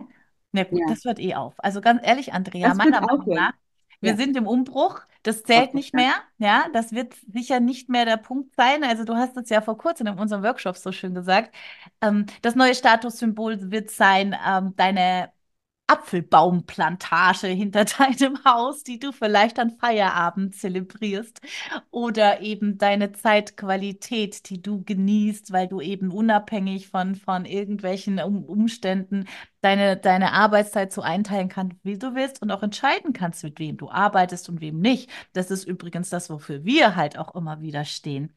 [0.51, 1.55] na gut, Ja, das hört eh auf.
[1.63, 3.49] Also ganz ehrlich, Andrea, das meiner Meinung aufhören.
[3.49, 3.53] nach,
[4.01, 5.01] wir Ja, sind im Umbruch.
[5.23, 6.13] Das zählt nicht mehr.
[6.37, 8.83] Ja, das wird sicher nicht mehr der Punkt sein.
[8.83, 11.53] Also du hast es ja vor kurzem in unserem Workshop so schön gesagt.
[12.01, 15.31] Ähm, das neue Statussymbol wird sein, ähm, deine
[15.89, 21.41] Apfelbaumplantage hinter deinem Haus, die du vielleicht an Feierabend zelebrierst
[21.91, 28.43] oder eben deine Zeitqualität, die du genießt, weil du eben unabhängig von, von irgendwelchen um
[28.43, 29.25] Umständen
[29.61, 33.77] deine, deine Arbeitszeit so einteilen kannst, wie du willst und auch entscheiden kannst, mit wem
[33.77, 35.09] du arbeitest und wem nicht.
[35.33, 38.33] Das ist übrigens das, wofür wir halt auch immer wieder stehen.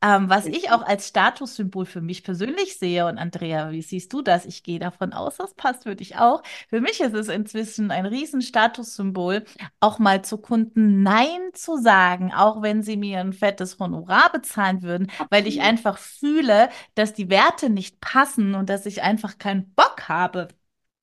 [0.00, 4.22] Ähm, was ich auch als Statussymbol für mich persönlich sehe, und Andrea, wie siehst du
[4.22, 4.46] das?
[4.46, 6.42] Ich gehe davon aus, das passt für dich auch.
[6.68, 9.44] Für mich ist es inzwischen ein riesen Statussymbol,
[9.80, 14.82] auch mal zu Kunden Nein zu sagen, auch wenn sie mir ein fettes Honorar bezahlen
[14.82, 19.72] würden, weil ich einfach fühle, dass die Werte nicht passen und dass ich einfach keinen
[19.74, 20.48] Bock habe.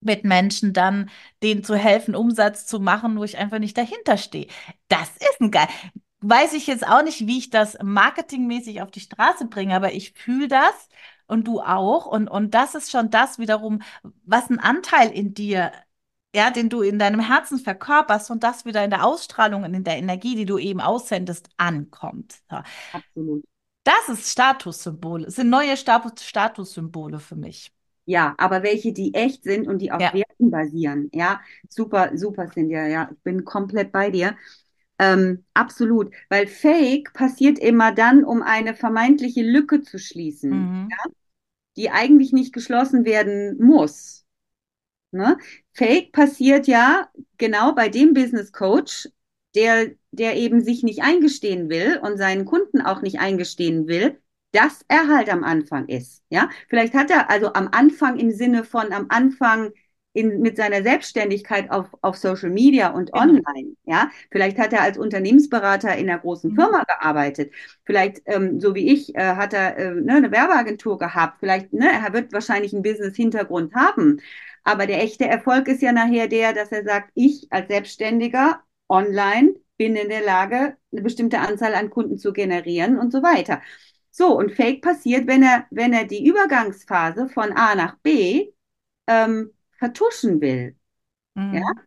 [0.01, 1.09] Mit Menschen dann
[1.43, 4.47] denen zu helfen, Umsatz zu machen, wo ich einfach nicht dahinter stehe.
[4.87, 5.67] Das ist ein geil
[6.21, 10.13] weiß ich jetzt auch nicht, wie ich das marketingmäßig auf die Straße bringe, aber ich
[10.13, 10.89] fühle das
[11.27, 12.05] und du auch.
[12.05, 13.81] Und, und das ist schon das wiederum,
[14.25, 15.71] was ein Anteil in dir,
[16.35, 19.83] ja, den du in deinem Herzen verkörperst und das wieder in der Ausstrahlung und in
[19.83, 22.35] der Energie, die du eben aussendest, ankommt.
[22.49, 22.57] So.
[22.93, 23.43] Absolut.
[23.83, 27.71] Das ist Statussymbole, es sind neue Status Statussymbole für mich.
[28.05, 30.11] Ja, aber welche, die echt sind und die auf Ja.
[30.11, 31.09] Werten basieren.
[31.13, 32.87] Ja, super, super, Cynthia.
[32.87, 34.35] Ja, ich bin komplett bei dir.
[34.99, 40.89] Ähm, absolut, weil Fake passiert immer dann, um eine vermeintliche Lücke zu schließen, Mhm.
[41.77, 44.25] die eigentlich nicht geschlossen werden muss.
[45.11, 45.37] Ne?
[45.73, 49.09] Fake passiert ja genau bei dem Business Coach,
[49.55, 54.85] der, der eben sich nicht eingestehen will und seinen Kunden auch nicht eingestehen will, dass
[54.87, 56.23] er halt am Anfang ist.
[56.29, 59.71] Ja, vielleicht hat er also am Anfang im Sinne von am Anfang
[60.19, 63.23] in, mit seiner Selbstständigkeit auf, auf Social Media und Genau.
[63.23, 63.75] online.
[63.85, 66.55] Ja, vielleicht hat er als Unternehmensberater in einer großen Mhm.
[66.55, 67.53] Firma gearbeitet.
[67.85, 71.37] Vielleicht, ähm, so wie ich, äh, hat er äh, ne, eine Werbeagentur gehabt.
[71.39, 74.21] Vielleicht, ne, er wird wahrscheinlich einen Business-Hintergrund haben.
[74.63, 79.55] Aber der echte Erfolg ist ja nachher der, dass er sagt, ich als Selbstständiger online
[79.77, 83.61] bin in der Lage, eine bestimmte Anzahl an Kunden zu generieren und so weiter.
[84.11, 88.51] So, und Fake passiert, wenn er, wenn er die Übergangsphase von A nach B
[89.07, 90.75] ähm, vertuschen will.
[91.51, 91.61] Ja?
[91.61, 91.79] Mhm.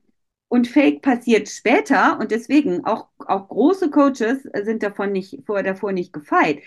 [0.48, 5.92] Und Fake passiert später und deswegen auch, auch große Coaches sind davon nicht, vor, davor
[5.92, 6.62] nicht gefeit.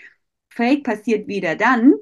[0.50, 1.94] Fake passiert wieder dann,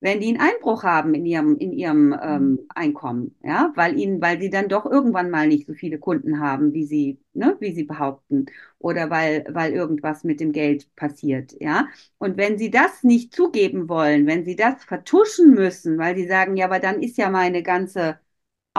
[0.00, 2.18] wenn die einen Einbruch haben in ihrem, in ihrem Mhm.
[2.22, 6.40] ähm, Einkommen, ja, weil ihnen, weil sie dann doch irgendwann mal nicht so viele Kunden
[6.40, 8.46] haben, wie sie, ne, wie sie behaupten,
[8.78, 11.88] oder weil, weil irgendwas mit dem Geld passiert, ja.
[12.18, 16.56] Und wenn sie das nicht zugeben wollen, wenn sie das vertuschen müssen, weil sie sagen,
[16.56, 18.20] ja, aber dann ist ja meine ganze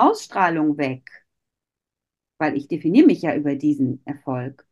[0.02, 1.04] Ausstrahlung weg,
[2.38, 4.66] weil ich definiere mich ja über diesen Erfolg.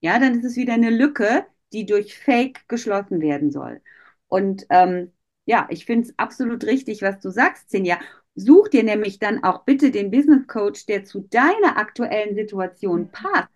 [0.00, 3.82] Ja, dann ist es wieder eine Lücke, die durch Fake geschlossen werden soll.
[4.28, 5.12] Und ähm,
[5.46, 8.00] ja, ich finde es absolut richtig, was du sagst, Sinja.
[8.36, 13.12] Such dir nämlich dann auch bitte den Business Coach, der zu deiner aktuellen Situation Mhm.
[13.12, 13.50] passt.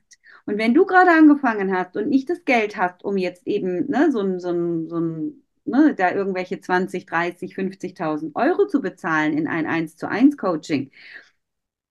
[0.47, 4.13] Und wenn du gerade angefangen hast und nicht das Geld hast, um jetzt eben ne,
[4.13, 9.37] so ein, so ein, so ein ne, da irgendwelche 20, 30, 50.000 Euro zu bezahlen
[9.37, 10.91] in ein 1 zu 1 Coaching,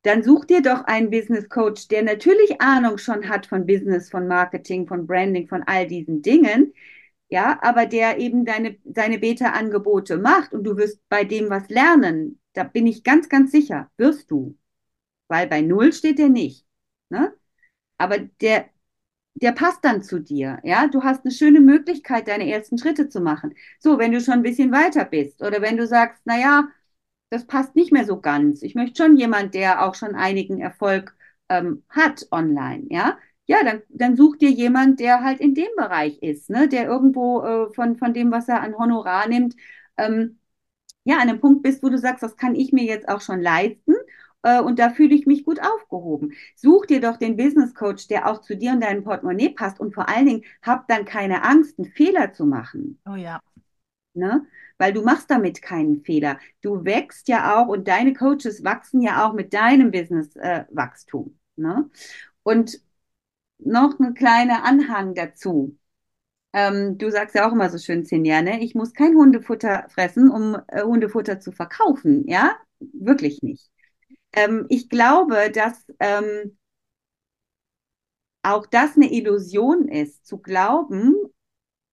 [0.04, 4.28] dann such dir doch einen Business Coach, der natürlich Ahnung schon hat von Business, von
[4.28, 6.74] Marketing, von Branding, von all diesen Dingen,
[7.30, 12.40] ja, aber der eben deine, seine Beta-Angebote macht und du wirst bei dem was lernen.
[12.54, 14.58] Da bin ich ganz, ganz sicher, wirst du.
[15.28, 16.66] Weil bei Null steht der nicht.
[17.10, 17.34] Ne?
[17.98, 18.70] Aber der,
[19.36, 20.60] der passt dann zu dir.
[20.64, 23.56] Ja, du hast eine schöne Möglichkeit, deine ersten Schritte zu machen.
[23.80, 26.68] So, wenn du schon ein bisschen weiter bist oder wenn du sagst, na ja,
[27.30, 28.62] das passt nicht mehr so ganz.
[28.64, 31.16] Ich möchte schon jemand, der auch schon einigen Erfolg
[31.50, 32.86] ähm, hat online.
[32.90, 33.18] Ja,
[33.48, 37.42] ja, dann, dann such dir jemand, der halt in dem Bereich ist, ne, der irgendwo
[37.44, 39.56] äh, von, von dem, was er an Honorar nimmt,
[39.98, 40.40] ähm,
[41.06, 43.42] ja, an einem Punkt bist, wo du sagst, das kann ich mir jetzt auch schon
[43.42, 43.94] leisten
[44.44, 46.34] äh, und da fühle ich mich gut aufgehoben.
[46.56, 49.94] Such dir doch den Business Coach, der auch zu dir und deinem Portemonnaie passt und
[49.94, 53.00] vor allen Dingen hab dann keine Angst, einen Fehler zu machen.
[53.10, 53.40] Oh ja.
[54.14, 54.46] Ne?
[54.78, 56.40] Weil du machst damit keinen Fehler.
[56.62, 61.38] Du wächst ja auch und deine Coaches wachsen ja auch mit deinem Business-Wachstum.
[61.58, 61.90] Äh, ne?
[62.44, 62.80] Und
[63.60, 65.78] noch ein kleiner Anhang dazu.
[66.54, 68.64] Ähm, du sagst ja auch immer so schön, Sinja, ne?
[68.64, 72.28] Ich muss kein Hundefutter fressen, um äh, Hundefutter zu verkaufen.
[72.28, 73.73] Ja, wirklich nicht.
[74.34, 76.58] Ähm, ich glaube, dass ähm,
[78.44, 81.16] auch das eine Illusion ist, zu glauben,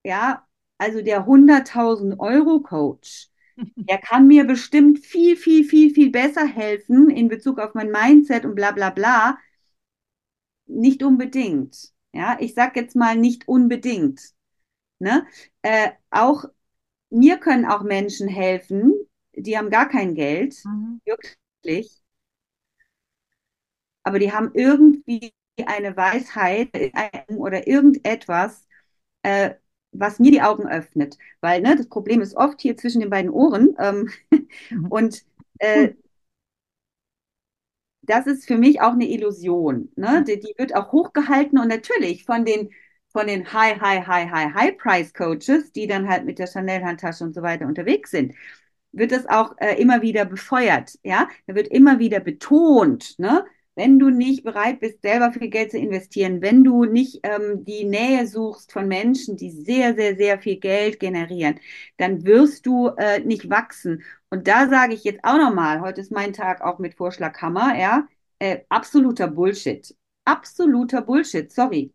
[0.05, 0.47] ja,
[0.79, 3.29] also der 100.000 Euro Coach,
[3.89, 8.45] der kann mir bestimmt viel, viel, viel, viel besser helfen in Bezug auf mein Mindset
[8.45, 9.39] und bla bla bla,
[10.67, 11.93] nicht unbedingt.
[12.13, 14.21] Ja, ich sag jetzt mal nicht unbedingt.
[14.99, 15.27] Ne?
[15.63, 16.45] Äh, auch
[17.11, 18.95] mir können auch Menschen helfen,
[19.35, 21.01] die haben gar kein Geld, mhm.
[21.05, 22.00] wirklich,
[24.11, 25.33] aber die haben irgendwie
[25.67, 26.69] eine Weisheit
[27.29, 28.67] oder irgendetwas,
[29.23, 29.55] äh,
[29.93, 31.17] was mir die Augen öffnet.
[31.41, 33.77] Weil ne, das Problem ist oft hier zwischen den beiden Ohren.
[33.79, 34.11] Ähm,
[34.71, 34.87] mhm.
[34.91, 35.25] Und
[35.59, 35.91] äh,
[38.03, 39.93] das ist für mich auch eine Illusion.
[39.95, 40.25] Ne?
[40.27, 42.71] Die, die, wird auch hochgehalten und natürlich von den,
[43.11, 47.23] von den High, High, High, High, High Price Coaches, die dann halt mit der Chanel-Handtasche
[47.23, 48.35] und so weiter unterwegs sind,
[48.91, 50.99] wird das auch äh, immer wieder befeuert.
[51.05, 53.45] Ja, da wird immer wieder betont, ne?
[53.81, 57.85] Wenn du nicht bereit bist, selber viel Geld zu investieren, wenn du nicht ähm, die
[57.85, 61.59] Nähe suchst von Menschen, die sehr, sehr, sehr viel Geld generieren,
[61.97, 64.03] dann wirst du äh, nicht wachsen.
[64.29, 68.07] Und da sage ich jetzt auch nochmal, heute ist mein Tag auch mit Vorschlaghammer, ja,
[68.39, 69.97] äh, absoluter Bullshit.
[70.27, 71.91] Absoluter Bullshit, sorry.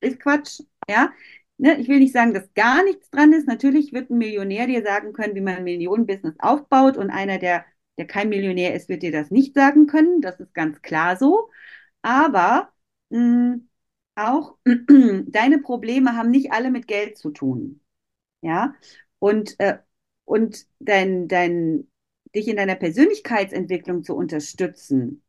[0.00, 1.12] Ist Quatsch, ja.
[1.58, 3.46] Ne, ich will nicht sagen, dass gar nichts dran ist.
[3.46, 7.64] Natürlich wird ein Millionär dir sagen können, wie man ein Millionenbusiness aufbaut und einer, der
[7.98, 10.20] der kein Millionär ist, wird dir das nicht sagen können.
[10.20, 11.50] Das ist ganz klar so.
[12.02, 12.72] Aber
[13.10, 13.68] mh, mm,
[14.16, 14.56] auch
[15.26, 17.80] deine Probleme haben nicht alle mit Geld zu tun.
[18.42, 18.74] Ja.
[19.18, 19.78] Und, äh,
[20.24, 21.88] und dein, dein,
[22.34, 25.22] dich in deiner Persönlichkeitsentwicklung zu unterstützen,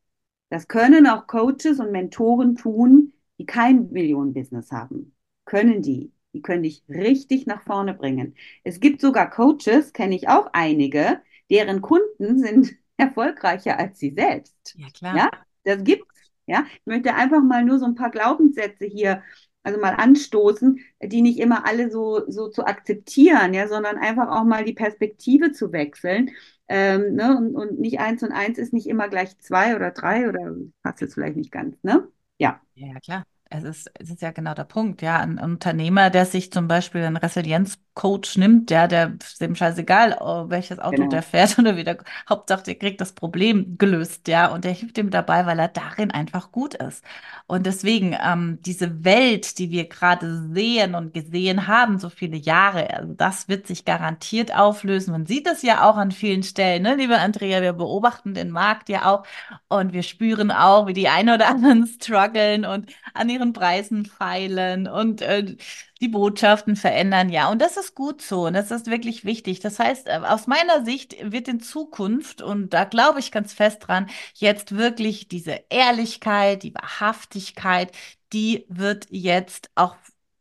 [0.50, 5.16] das können auch Coaches und Mentoren tun, die kein Millionenbusiness haben.
[5.46, 6.12] Können die.
[6.34, 8.36] Die können dich richtig nach vorne bringen.
[8.64, 14.76] Es gibt sogar Coaches, kenne ich auch einige, deren Kunden sind erfolgreicher als sie selbst.
[14.78, 15.18] Ja, klar.
[15.18, 15.30] Ja,
[15.64, 16.08] das gibt's.
[16.46, 19.24] Ja, ich möchte einfach mal nur so ein paar Glaubenssätze hier,
[19.64, 24.44] also mal anstoßen, die nicht immer alle so, so zu akzeptieren, ja, sondern einfach auch
[24.44, 26.32] mal die Perspektive zu wechseln.
[26.68, 27.38] Ähm, ne?
[27.38, 31.02] und, und nicht eins und eins ist nicht immer gleich zwei oder drei oder passt
[31.02, 32.08] jetzt vielleicht nicht ganz, ne?
[32.38, 32.62] Ja.
[32.76, 35.20] Ja, klar es ist, es ist ja genau der Punkt, ja.
[35.20, 40.50] Ein Unternehmer, der sich zum Beispiel einen Resilienzcoach nimmt, ja, der ist dem scheißegal, oh,
[40.50, 41.10] welches Auto genau.
[41.10, 41.98] der fährt oder wieder.
[42.28, 46.10] Hauptsache, der kriegt das Problem gelöst, ja, und der hilft ihm dabei, weil er darin
[46.12, 47.04] einfach gut ist.
[47.46, 52.90] Und deswegen, ähm, diese Welt, die wir gerade sehen und gesehen haben, so viele Jahre,
[52.96, 55.12] also das wird sich garantiert auflösen.
[55.12, 58.90] Man sieht das ja auch an vielen Stellen, ne, liebe Andrea, wir beobachten den Markt
[58.90, 59.26] ja auch
[59.68, 64.06] und wir spüren auch, wie die einen oder anderen strugglen und an ihren ihren Preisen
[64.06, 65.56] feilen und äh,
[66.02, 67.30] die Botschaften verändern.
[67.30, 69.60] Ja, und das ist gut so und das ist wirklich wichtig.
[69.60, 73.88] Das heißt, äh, aus meiner Sicht wird in Zukunft, und da glaube ich ganz fest
[73.88, 77.92] dran, jetzt wirklich diese Ehrlichkeit, die Wahrhaftigkeit,
[78.32, 79.96] die wird jetzt auch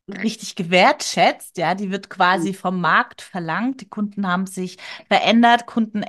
[0.09, 2.55] richtig gewertschätzt, ja, die wird quasi mhm.
[2.55, 3.81] vom Markt verlangt.
[3.81, 6.05] Die Kunden haben sich verändert, Kunden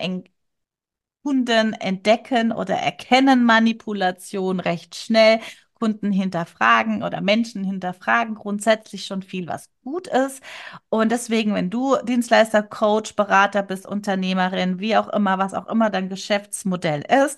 [1.23, 5.39] Kunden entdecken oder erkennen Manipulation recht schnell
[5.83, 10.41] Kunden hinterfragen oder Menschen hinterfragen grundsätzlich schon viel, was gut ist.
[10.87, 15.89] Und deswegen, wenn du Dienstleister, Coach, Berater bist, Unternehmerin, wie auch immer, was auch immer
[15.89, 17.37] dein Geschäftsmodell ist,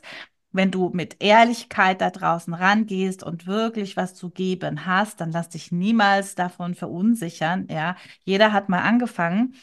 [0.52, 5.50] wenn du mit Ehrlichkeit da draußen rangehst und wirklich was zu geben hast, dann lass
[5.50, 7.68] dich niemals davon verunsichern.
[7.70, 9.56] Ja, jeder hat mal angefangen.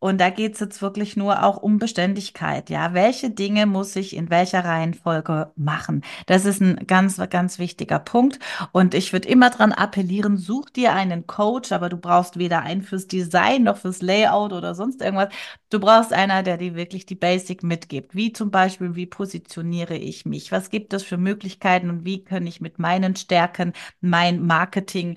[0.00, 2.70] Und da geht es jetzt wirklich nur auch um Beständigkeit.
[2.70, 6.02] Ja, welche Dinge muss ich in welcher Reihenfolge machen?
[6.26, 8.38] Das ist ein ganz, ganz wichtiger Punkt.
[8.72, 12.82] Und ich würde immer dran appellieren, such dir einen Coach, aber du brauchst weder einen
[12.82, 15.34] fürs Design noch fürs Layout oder sonst irgendwas.
[15.70, 18.14] Du brauchst einer, der dir wirklich die Basic mitgibt.
[18.14, 20.52] Wie zum Beispiel, wie positioniere ich mich?
[20.52, 25.16] Was gibt es für Möglichkeiten und wie kann ich mit meinen Stärken mein Marketing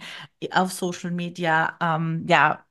[0.52, 2.66] auf Social Media, ähm, ja,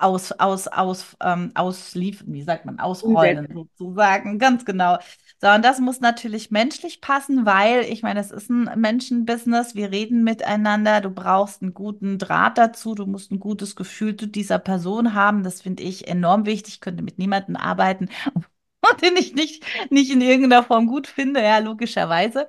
[0.00, 4.98] aus, aus, aus, ähm, ausliefern, wie sagt man, ausrollen sozusagen, ganz genau.
[5.40, 9.90] So, und das muss natürlich menschlich passen, weil ich meine, es ist ein Menschenbusiness, wir
[9.90, 14.58] reden miteinander, du brauchst einen guten Draht dazu, du musst ein gutes Gefühl zu dieser
[14.58, 18.08] Person haben, das finde ich enorm wichtig, ich könnte mit niemandem arbeiten,
[19.02, 22.48] den ich nicht, nicht in irgendeiner Form gut finde, ja, logischerweise.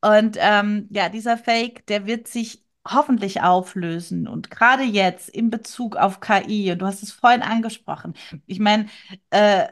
[0.00, 4.28] Und ähm, ja, dieser Fake, der wird sich hoffentlich auflösen.
[4.28, 8.14] Und gerade jetzt in Bezug auf KI, und du hast es vorhin angesprochen,
[8.46, 8.86] ich meine,
[9.30, 9.68] äh,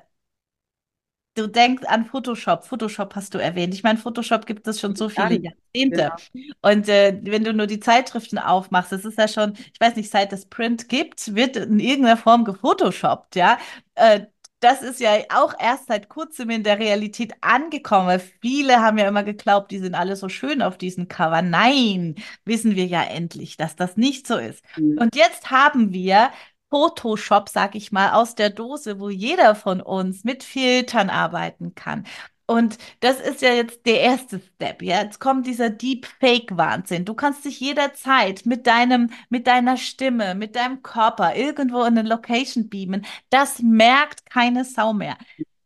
[1.34, 2.64] du denkst an Photoshop.
[2.64, 3.72] Photoshop hast du erwähnt.
[3.74, 6.12] Ich meine, Photoshop gibt es schon so viele Jahrzehnte.
[6.32, 6.46] Genau.
[6.62, 10.11] Und äh, wenn du nur die Zeitschriften aufmachst, das ist ja schon, ich weiß nicht,
[10.11, 13.59] seit es Print gibt, wird in irgendeiner Form gefotoshoppt, ja.
[13.94, 14.26] Äh,
[14.61, 18.20] das ist ja auch erst seit kurzem in der Realität angekommen.
[18.40, 21.42] Viele haben ja immer geglaubt, die sind alle so schön auf diesen Cover.
[21.42, 24.64] Nein, wissen wir ja endlich, dass das nicht so ist.
[24.76, 24.98] Mhm.
[24.98, 26.30] Und jetzt haben wir
[26.70, 32.04] Photoshop, sag ich mal, aus der Dose, wo jeder von uns mit Filtern arbeiten kann.
[32.51, 34.80] Und das ist ja jetzt der erste Step.
[34.82, 37.05] Ja, jetzt kommt dieser Deepfake-Wahnsinn.
[37.05, 42.09] Du kannst dich jederzeit mit deinem, mit deiner Stimme, mit deinem Körper irgendwo in eine
[42.09, 43.05] Location beamen.
[43.28, 45.18] Das merkt keine Sau mehr.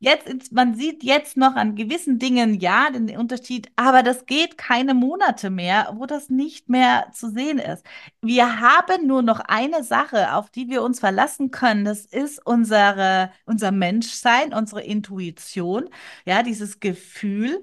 [0.05, 4.95] Jetzt, man sieht jetzt noch an gewissen Dingen ja den Unterschied, aber das geht keine
[4.95, 7.87] Monate mehr, wo das nicht mehr zu sehen ist.
[8.21, 11.85] Wir haben nur noch eine Sache, auf die wir uns verlassen können.
[11.85, 15.89] Das ist unsere, unser Menschsein, unsere Intuition,
[16.27, 17.63] ja, dieses Gefühl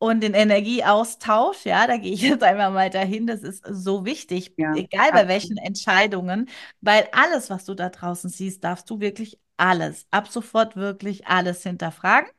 [0.00, 1.64] und den Energieaustausch.
[1.66, 3.26] Ja, da gehe ich jetzt einmal mal dahin.
[3.28, 6.48] Das ist so wichtig, ja, egal bei welchen Entscheidungen,
[6.80, 11.62] weil alles, was du da draußen siehst, darfst du wirklich alles, ab sofort wirklich alles
[11.62, 12.30] hinterfragen.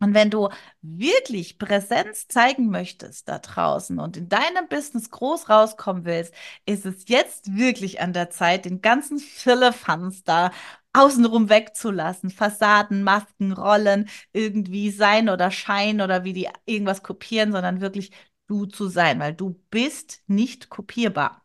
[0.00, 0.48] Und wenn du
[0.82, 6.34] wirklich Präsenz zeigen möchtest da draußen und in deinem Business groß rauskommen willst,
[6.66, 10.50] ist es jetzt wirklich an der Zeit, den ganzen Firlefanz da
[10.94, 12.30] außenrum wegzulassen.
[12.30, 18.12] Fassaden, Masken, Rollen, irgendwie sein oder scheinen oder wie die irgendwas kopieren, sondern wirklich
[18.46, 21.42] du zu sein, weil du bist nicht kopierbar.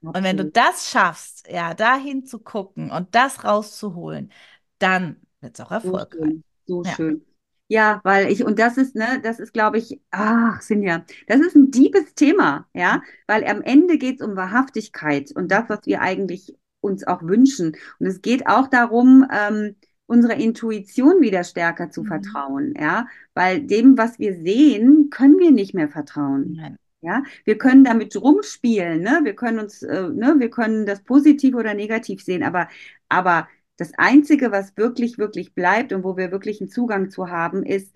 [0.00, 4.32] Und wenn du das schaffst, ja, dahin zu gucken und das rauszuholen,
[4.78, 6.36] dann wird es auch erfolgreich.
[6.66, 6.84] So schön.
[6.84, 6.94] So ja.
[6.94, 7.24] schön.
[7.70, 11.54] Ja, weil ich, und das ist, ne, das ist, glaube ich, ach, Sinja, das ist
[11.54, 16.00] ein diebes Thema, ja, weil am Ende geht es um Wahrhaftigkeit und das, was wir
[16.00, 17.76] eigentlich uns auch wünschen.
[17.98, 19.76] Und es geht auch darum, ähm,
[20.06, 22.06] unserer Intuition wieder stärker zu mhm.
[22.06, 26.54] vertrauen, ja, weil dem, was wir sehen, können wir nicht mehr vertrauen.
[26.56, 26.76] Nein.
[27.00, 29.20] Ja, wir können damit rumspielen, ne?
[29.22, 32.68] Wir können uns, äh, ne, wir können das positiv oder negativ sehen, aber,
[33.08, 37.64] aber das Einzige, was wirklich, wirklich bleibt und wo wir wirklich einen Zugang zu haben,
[37.64, 37.94] ist,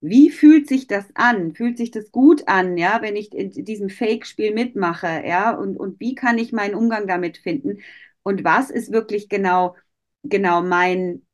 [0.00, 1.54] wie fühlt sich das an?
[1.54, 5.52] Fühlt sich das gut an, ja, wenn ich in diesem Fake-Spiel mitmache, ja?
[5.52, 7.78] Und, und wie kann ich meinen Umgang damit finden?
[8.22, 9.76] Und was ist wirklich genau,
[10.22, 11.26] genau mein,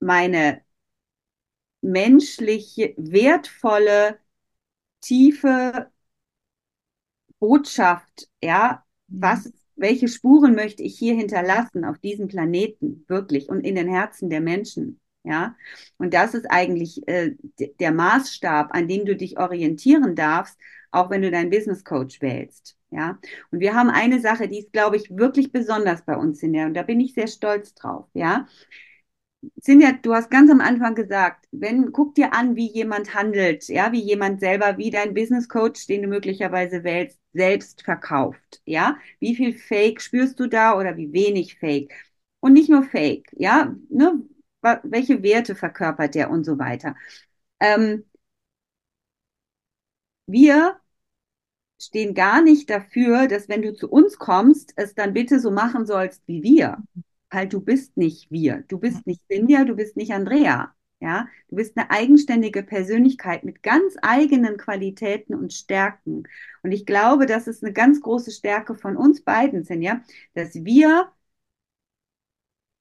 [0.00, 0.62] meine
[1.82, 4.18] menschliche, wertvolle,
[5.00, 5.90] tiefe
[7.38, 9.22] Botschaft, ja, mhm.
[9.22, 14.30] was, welche Spuren möchte ich hier hinterlassen auf diesem Planeten, wirklich, und in den Herzen
[14.30, 15.56] der Menschen, ja.
[15.98, 17.32] Und das ist eigentlich äh,
[17.80, 20.58] der Maßstab, an dem du dich orientieren darfst,
[20.90, 22.76] auch wenn du deinen Business Coach wählst.
[22.92, 23.18] Ja,
[23.52, 26.66] und wir haben eine Sache, die ist, glaube ich, wirklich besonders bei uns in der,
[26.66, 28.06] und da bin ich sehr stolz drauf.
[28.14, 28.48] Ja,
[29.56, 33.90] Sinja, du hast ganz am Anfang gesagt, wenn, guck dir an, wie jemand handelt, ja,
[33.92, 38.98] wie jemand selber, wie dein Business Coach, den du möglicherweise wählst, selbst verkauft, ja.
[39.18, 41.92] Wie viel Fake spürst du da oder wie wenig Fake?
[42.40, 44.20] Und nicht nur Fake, ja, ne,
[44.62, 46.94] welche Werte verkörpert der und so weiter.
[47.60, 48.04] Ähm,
[50.26, 50.80] wir
[51.80, 55.86] stehen gar nicht dafür, dass wenn du zu uns kommst, es dann bitte so machen
[55.86, 56.78] sollst wie wir
[57.32, 58.64] halt, du bist nicht wir.
[58.68, 60.74] Du bist nicht Cynthia, du bist nicht Andrea.
[61.00, 66.24] Ja, du bist eine eigenständige Persönlichkeit mit ganz eigenen Qualitäten und Stärken.
[66.62, 70.02] Und ich glaube, das ist eine ganz große Stärke von uns beiden, Sinja,
[70.34, 71.10] dass wir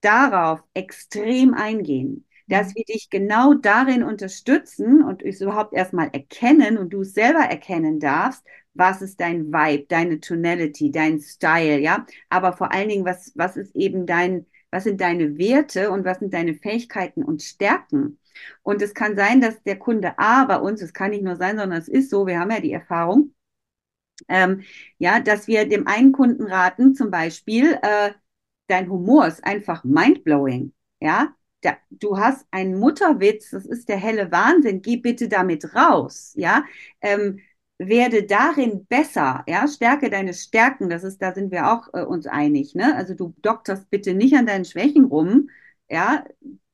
[0.02, 6.92] darauf extrem eingehen, dass wir dich genau darin unterstützen und es überhaupt erstmal erkennen und
[6.92, 8.44] du es selber erkennen darfst,
[8.74, 13.58] was ist dein Vibe, deine Tonality, dein Style, ja, aber vor allen Dingen, was, was
[13.58, 18.20] ist eben dein, was sind deine Werte und was sind deine Fähigkeiten und Stärken.
[18.64, 21.58] Und es kann sein, dass der Kunde A bei uns, es kann nicht nur sein,
[21.58, 23.34] sondern es ist so, wir haben ja die Erfahrung,
[24.28, 24.64] ähm,
[24.98, 28.12] ja, dass wir dem einen Kunden raten, zum Beispiel, äh,
[28.70, 34.32] dein Humor ist einfach mindblowing, ja, da, du hast einen Mutterwitz, das ist der helle
[34.32, 36.64] Wahnsinn, geh bitte damit raus, ja,
[37.02, 37.40] ähm,
[37.78, 42.28] werde darin besser, ja, stärke deine Stärken, das ist, da sind wir auch äh, uns
[42.28, 45.50] einig, ne, also du dokterst bitte nicht an deinen Schwächen rum,
[45.90, 46.26] ja,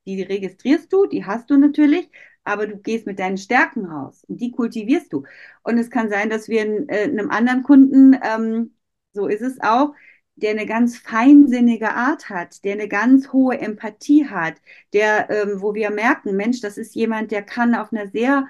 [0.05, 2.09] die registrierst du, die hast du natürlich,
[2.43, 5.23] aber du gehst mit deinen Stärken raus und die kultivierst du.
[5.63, 8.75] Und es kann sein, dass wir äh, einem anderen Kunden, ähm,
[9.13, 9.93] so ist es auch,
[10.35, 14.55] der eine ganz feinsinnige Art hat, der eine ganz hohe Empathie hat,
[14.93, 18.47] der, ähm, wo wir merken, Mensch, das ist jemand, der kann auf einer sehr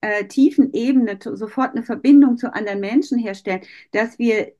[0.00, 3.62] äh, tiefen Ebene sofort eine Verbindung zu anderen Menschen herstellen,
[3.92, 4.52] dass wir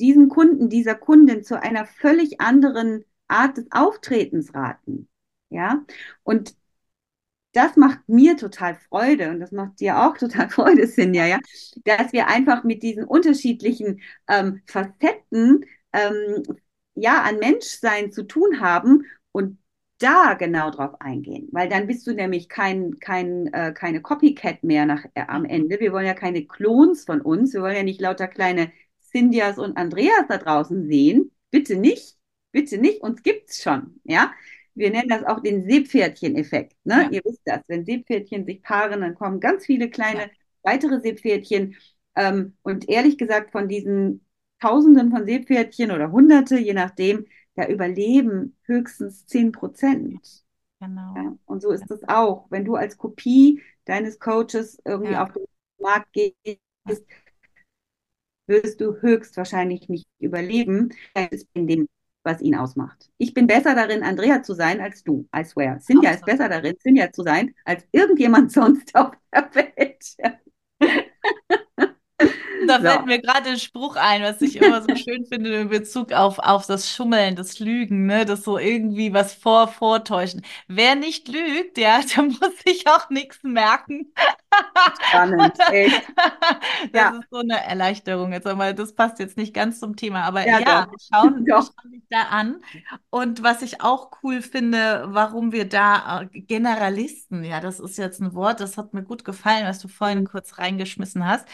[0.00, 5.08] diesen Kunden, dieser Kundin zu einer völlig anderen Art des Auftretens raten.
[5.50, 5.84] Ja,
[6.24, 6.56] und
[7.52, 11.38] das macht mir total Freude und das macht dir auch total Freude, Sinja, ja,
[11.84, 15.64] dass wir einfach mit diesen unterschiedlichen ähm, Facetten
[15.94, 16.42] ähm,
[16.94, 19.58] ja an Menschsein zu tun haben und
[19.98, 24.86] da genau drauf eingehen, weil dann bist du nämlich kein, kein, äh, keine Copycat mehr
[24.86, 25.80] nach, äh, am Ende.
[25.80, 29.76] Wir wollen ja keine Klons von uns, wir wollen ja nicht lauter kleine Cindyas und
[29.76, 31.30] Andreas da draußen sehen.
[31.50, 32.16] Bitte nicht,
[32.52, 34.32] bitte nicht, uns gibt's schon, ja
[34.74, 36.74] wir nennen das auch den Seepferdchen-Effekt.
[36.84, 37.04] Ne?
[37.04, 37.10] Ja.
[37.10, 40.28] Ihr wisst das, wenn Seepferdchen sich paaren, dann kommen ganz viele kleine ja.
[40.62, 41.76] weitere Seepferdchen.
[42.16, 44.23] Ähm, und ehrlich gesagt, von diesen
[44.64, 50.42] Tausenden von Seepferdchen oder Hunderte, je nachdem, da überleben höchstens 10 Prozent.
[50.80, 51.14] Genau.
[51.14, 51.36] Ja?
[51.44, 52.22] Und so ist es ja.
[52.22, 52.46] auch.
[52.50, 55.44] Wenn du als Kopie deines Coaches irgendwie auf den
[55.78, 57.04] Markt gehst,
[58.46, 60.94] wirst du höchstwahrscheinlich nicht überleben.
[61.52, 61.86] In dem
[62.26, 63.10] was ihn ausmacht.
[63.18, 65.78] Ich bin besser darin, Andrea zu sein, als du, I swear.
[65.78, 70.16] Cynthia ist besser darin, Cynthia zu sein, als irgendjemand sonst auf der Welt.
[72.74, 76.12] Da fällt mir gerade ein Spruch ein, was ich immer so schön finde in Bezug
[76.12, 78.24] auf, auf das Schummeln, das Lügen, ne?
[78.24, 80.42] das so irgendwie was vor, vortäuschen.
[80.68, 84.12] Wer nicht lügt, ja, der muss sich auch nichts merken.
[85.08, 86.02] Spannend, echt.
[86.92, 87.18] Das ja.
[87.18, 90.22] ist so eine Erleichterung jetzt, aber das passt jetzt nicht ganz zum Thema.
[90.22, 92.60] Aber ja, ja wir schauen, wir schauen dich da an.
[93.10, 98.20] Und was ich auch cool finde, warum wir da äh, Generalisten, ja, das ist jetzt
[98.20, 101.46] ein Wort, das hat mir gut gefallen, was du vorhin kurz reingeschmissen hast.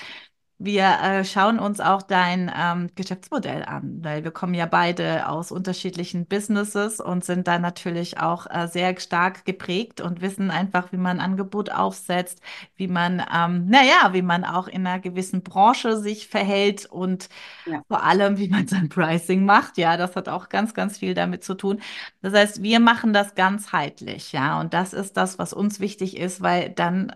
[0.63, 5.53] Wir äh, schauen uns auch dein ähm, Geschäftsmodell an, weil wir kommen ja beide aus
[5.53, 10.99] unterschiedlichen Businesses und sind da natürlich auch äh, sehr stark geprägt und wissen einfach, wie
[10.99, 12.43] man Angebot aufsetzt,
[12.77, 17.31] wie man, ähm, naja, wie man auch in einer gewissen Branche sich verhält und
[17.65, 17.81] ja.
[17.89, 19.79] vor allem, wie man sein Pricing macht.
[19.79, 21.81] Ja, das hat auch ganz, ganz viel damit zu tun.
[22.21, 26.43] Das heißt, wir machen das ganzheitlich, ja, und das ist das, was uns wichtig ist,
[26.43, 27.13] weil dann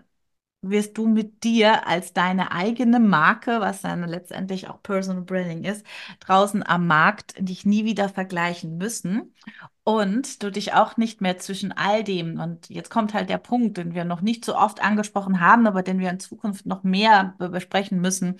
[0.69, 5.85] wirst du mit dir als deine eigene Marke, was dann letztendlich auch Personal Branding ist,
[6.19, 9.33] draußen am Markt dich nie wieder vergleichen müssen.
[9.83, 13.77] Und du dich auch nicht mehr zwischen all dem, und jetzt kommt halt der Punkt,
[13.77, 17.35] den wir noch nicht so oft angesprochen haben, aber den wir in Zukunft noch mehr
[17.37, 18.37] besprechen müssen,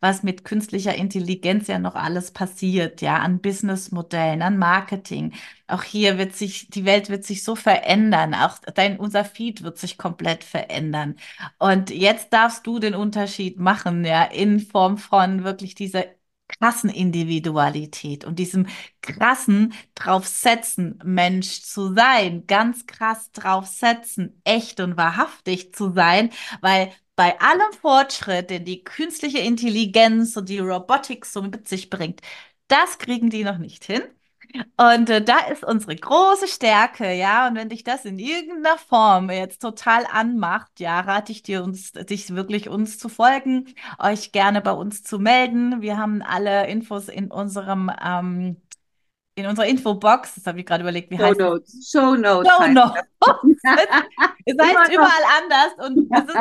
[0.00, 5.32] was mit künstlicher Intelligenz ja noch alles passiert, ja, an Businessmodellen, an Marketing.
[5.66, 8.34] Auch hier wird sich, die Welt wird sich so verändern.
[8.34, 11.16] Auch dein, unser Feed wird sich komplett verändern.
[11.58, 16.04] Und jetzt darfst du den Unterschied machen, ja, in Form von wirklich dieser
[16.48, 18.66] krassen Individualität und diesem
[19.02, 26.30] krassen draufsetzen, Mensch zu sein, ganz krass draufsetzen, echt und wahrhaftig zu sein,
[26.60, 32.20] weil bei allem Fortschritt, den die künstliche Intelligenz und die Robotik so mit sich bringt,
[32.68, 34.02] das kriegen die noch nicht hin.
[34.76, 37.48] Und äh, da ist unsere große Stärke, ja.
[37.48, 41.92] Und wenn dich das in irgendeiner Form jetzt total anmacht, ja, rate ich dir, uns,
[41.92, 45.82] dich wirklich uns zu folgen, euch gerne bei uns zu melden.
[45.82, 48.56] Wir haben alle Infos in unserem ähm,
[49.38, 51.72] in unserer Infobox, das habe ich gerade überlegt, wie Show heißt Notes.
[51.72, 51.90] Das?
[51.90, 52.50] Show Notes.
[52.50, 53.02] Show Notes.
[54.46, 55.10] es heißt überall
[55.42, 56.36] anders und ist,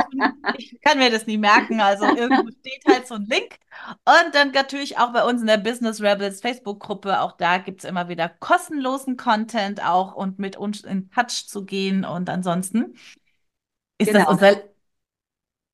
[0.57, 1.81] ich kann mir das nie merken.
[1.81, 3.59] Also irgendwo steht halt so ein Link.
[4.05, 7.89] Und dann natürlich auch bei uns in der Business Rebels Facebook-Gruppe, auch da gibt es
[7.89, 12.05] immer wieder kostenlosen Content auch und mit uns in Touch zu gehen.
[12.05, 12.95] Und ansonsten
[13.97, 14.19] ist genau.
[14.19, 14.74] das unser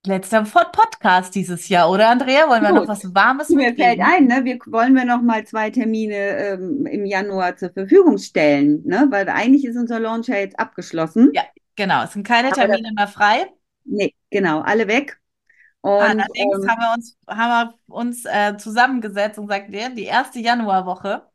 [0.03, 2.49] Letzter Podcast dieses Jahr, oder Andrea?
[2.49, 2.79] Wollen wir Gut.
[2.79, 3.83] noch was Warmes Mir mitgeben?
[3.83, 4.43] fällt ein, ne?
[4.45, 9.05] wir, wollen wir noch mal zwei Termine ähm, im Januar zur Verfügung stellen, ne?
[9.11, 11.29] weil eigentlich ist unser Launch ja jetzt abgeschlossen.
[11.35, 11.43] Ja,
[11.75, 12.03] genau.
[12.03, 13.45] Es sind keine Termine das, mehr frei.
[13.85, 15.19] Nee, genau, alle weg.
[15.81, 20.39] Und, Allerdings ähm, haben wir uns, haben wir uns äh, zusammengesetzt und gesagt, die erste
[20.39, 21.27] Januarwoche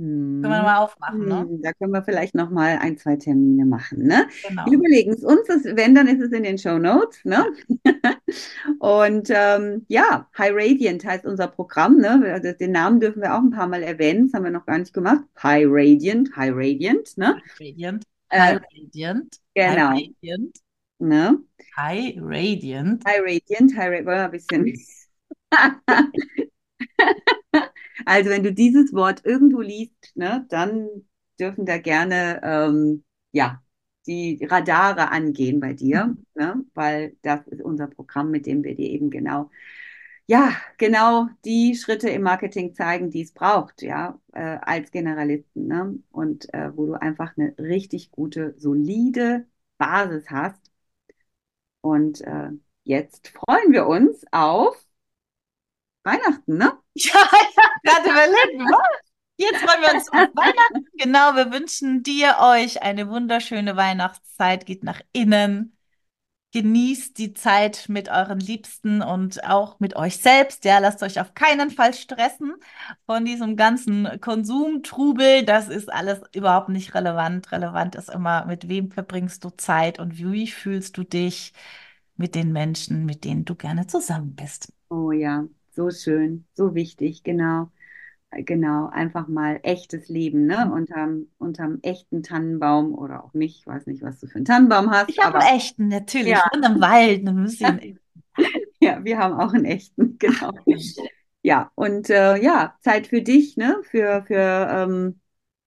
[0.00, 1.40] Können wir mal aufmachen, ne?
[1.40, 4.26] Hm, Da können wir vielleicht noch mal ein, zwei Termine machen, ne?
[4.48, 4.64] Genau.
[4.66, 7.44] Wir überlegen es uns, wenn, dann ist es in den Show Notes, ne?
[8.78, 12.40] Und ähm, ja, High Radiant heißt unser Programm, ne?
[12.58, 14.94] Den Namen dürfen wir auch ein paar Mal erwähnen, das haben wir noch gar nicht
[14.94, 15.24] gemacht.
[15.42, 17.40] High Radiant, High Radiant, ne?
[17.60, 18.04] Radiant.
[18.30, 19.36] Äh, High Radiant.
[19.54, 19.90] genau.
[19.90, 20.58] High Radiant.
[20.98, 21.38] Ne?
[21.76, 23.04] High Radiant.
[23.06, 24.74] High Radiant, High Radiant, wollen wir ein bisschen.
[28.06, 30.88] Also wenn du dieses Wort irgendwo liest, ne, dann
[31.38, 33.62] dürfen da gerne ähm, ja
[34.06, 38.88] die Radare angehen bei dir, ne, weil das ist unser Programm, mit dem wir dir
[38.90, 39.50] eben genau
[40.26, 45.98] ja genau die Schritte im Marketing zeigen, die es braucht, ja äh, als Generalisten, ne,
[46.12, 49.46] und äh, wo du einfach eine richtig gute solide
[49.78, 50.70] Basis hast.
[51.82, 52.50] Und äh,
[52.84, 54.76] jetzt freuen wir uns auf
[56.04, 56.78] Weihnachten, ne?
[56.94, 57.14] Ja,
[57.82, 59.10] gerade überlegt, was?
[59.36, 60.86] Jetzt wollen wir uns auf Weihnachten.
[60.98, 64.66] Genau, wir wünschen dir, euch eine wunderschöne Weihnachtszeit.
[64.66, 65.76] Geht nach innen.
[66.52, 70.64] Genießt die Zeit mit euren Liebsten und auch mit euch selbst.
[70.66, 72.54] Ja, lasst euch auf keinen Fall stressen
[73.06, 75.44] von diesem ganzen Konsumtrubel.
[75.44, 77.50] Das ist alles überhaupt nicht relevant.
[77.50, 81.54] Relevant ist immer, mit wem verbringst du Zeit und wie fühlst du dich
[82.16, 84.72] mit den Menschen, mit denen du gerne zusammen bist.
[84.90, 87.70] Oh ja, so schön, so wichtig, genau.
[88.32, 90.70] Genau, einfach mal echtes Leben, ne?
[90.72, 94.88] Unterm, unterm echten Tannenbaum oder auch nicht, ich weiß nicht, was du für einen Tannenbaum
[94.90, 96.28] hast, Ich habe einen echten, natürlich.
[96.28, 96.48] Ja.
[96.54, 97.98] Und im Wald, ein bisschen.
[98.80, 100.52] ja, wir haben auch einen echten, genau.
[101.42, 103.78] Ja, und äh, ja, Zeit für dich, ne?
[103.84, 105.20] Für, für, ähm,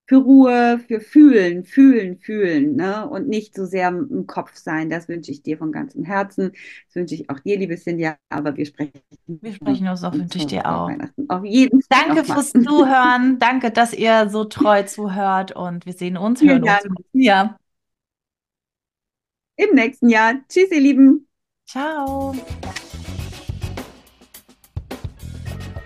[0.06, 3.08] für Ruhe, für Fühlen, Fühlen, Fühlen, ne?
[3.08, 4.89] Und nicht so sehr im Kopf sein.
[4.89, 6.51] Das wünsche ich dir von ganzem Herzen.
[6.88, 10.39] Das wünsche ich auch dir, liebe Cynthia, aber wir sprechen Wir sprechen uns auch, wünsche
[10.39, 10.91] ich dir auch.
[11.30, 12.06] Auf jeden Fall.
[12.08, 13.39] Danke fürs Zuhören.
[13.39, 17.58] Danke, dass ihr so treu zuhört und wir sehen uns, hören uns im nächsten Jahr.
[19.56, 20.34] Im nächsten Jahr.
[20.49, 21.28] Tschüss, ihr Lieben.
[21.66, 22.36] Ciao.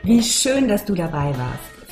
[0.03, 1.76] Wie schön, dass du dabei warst.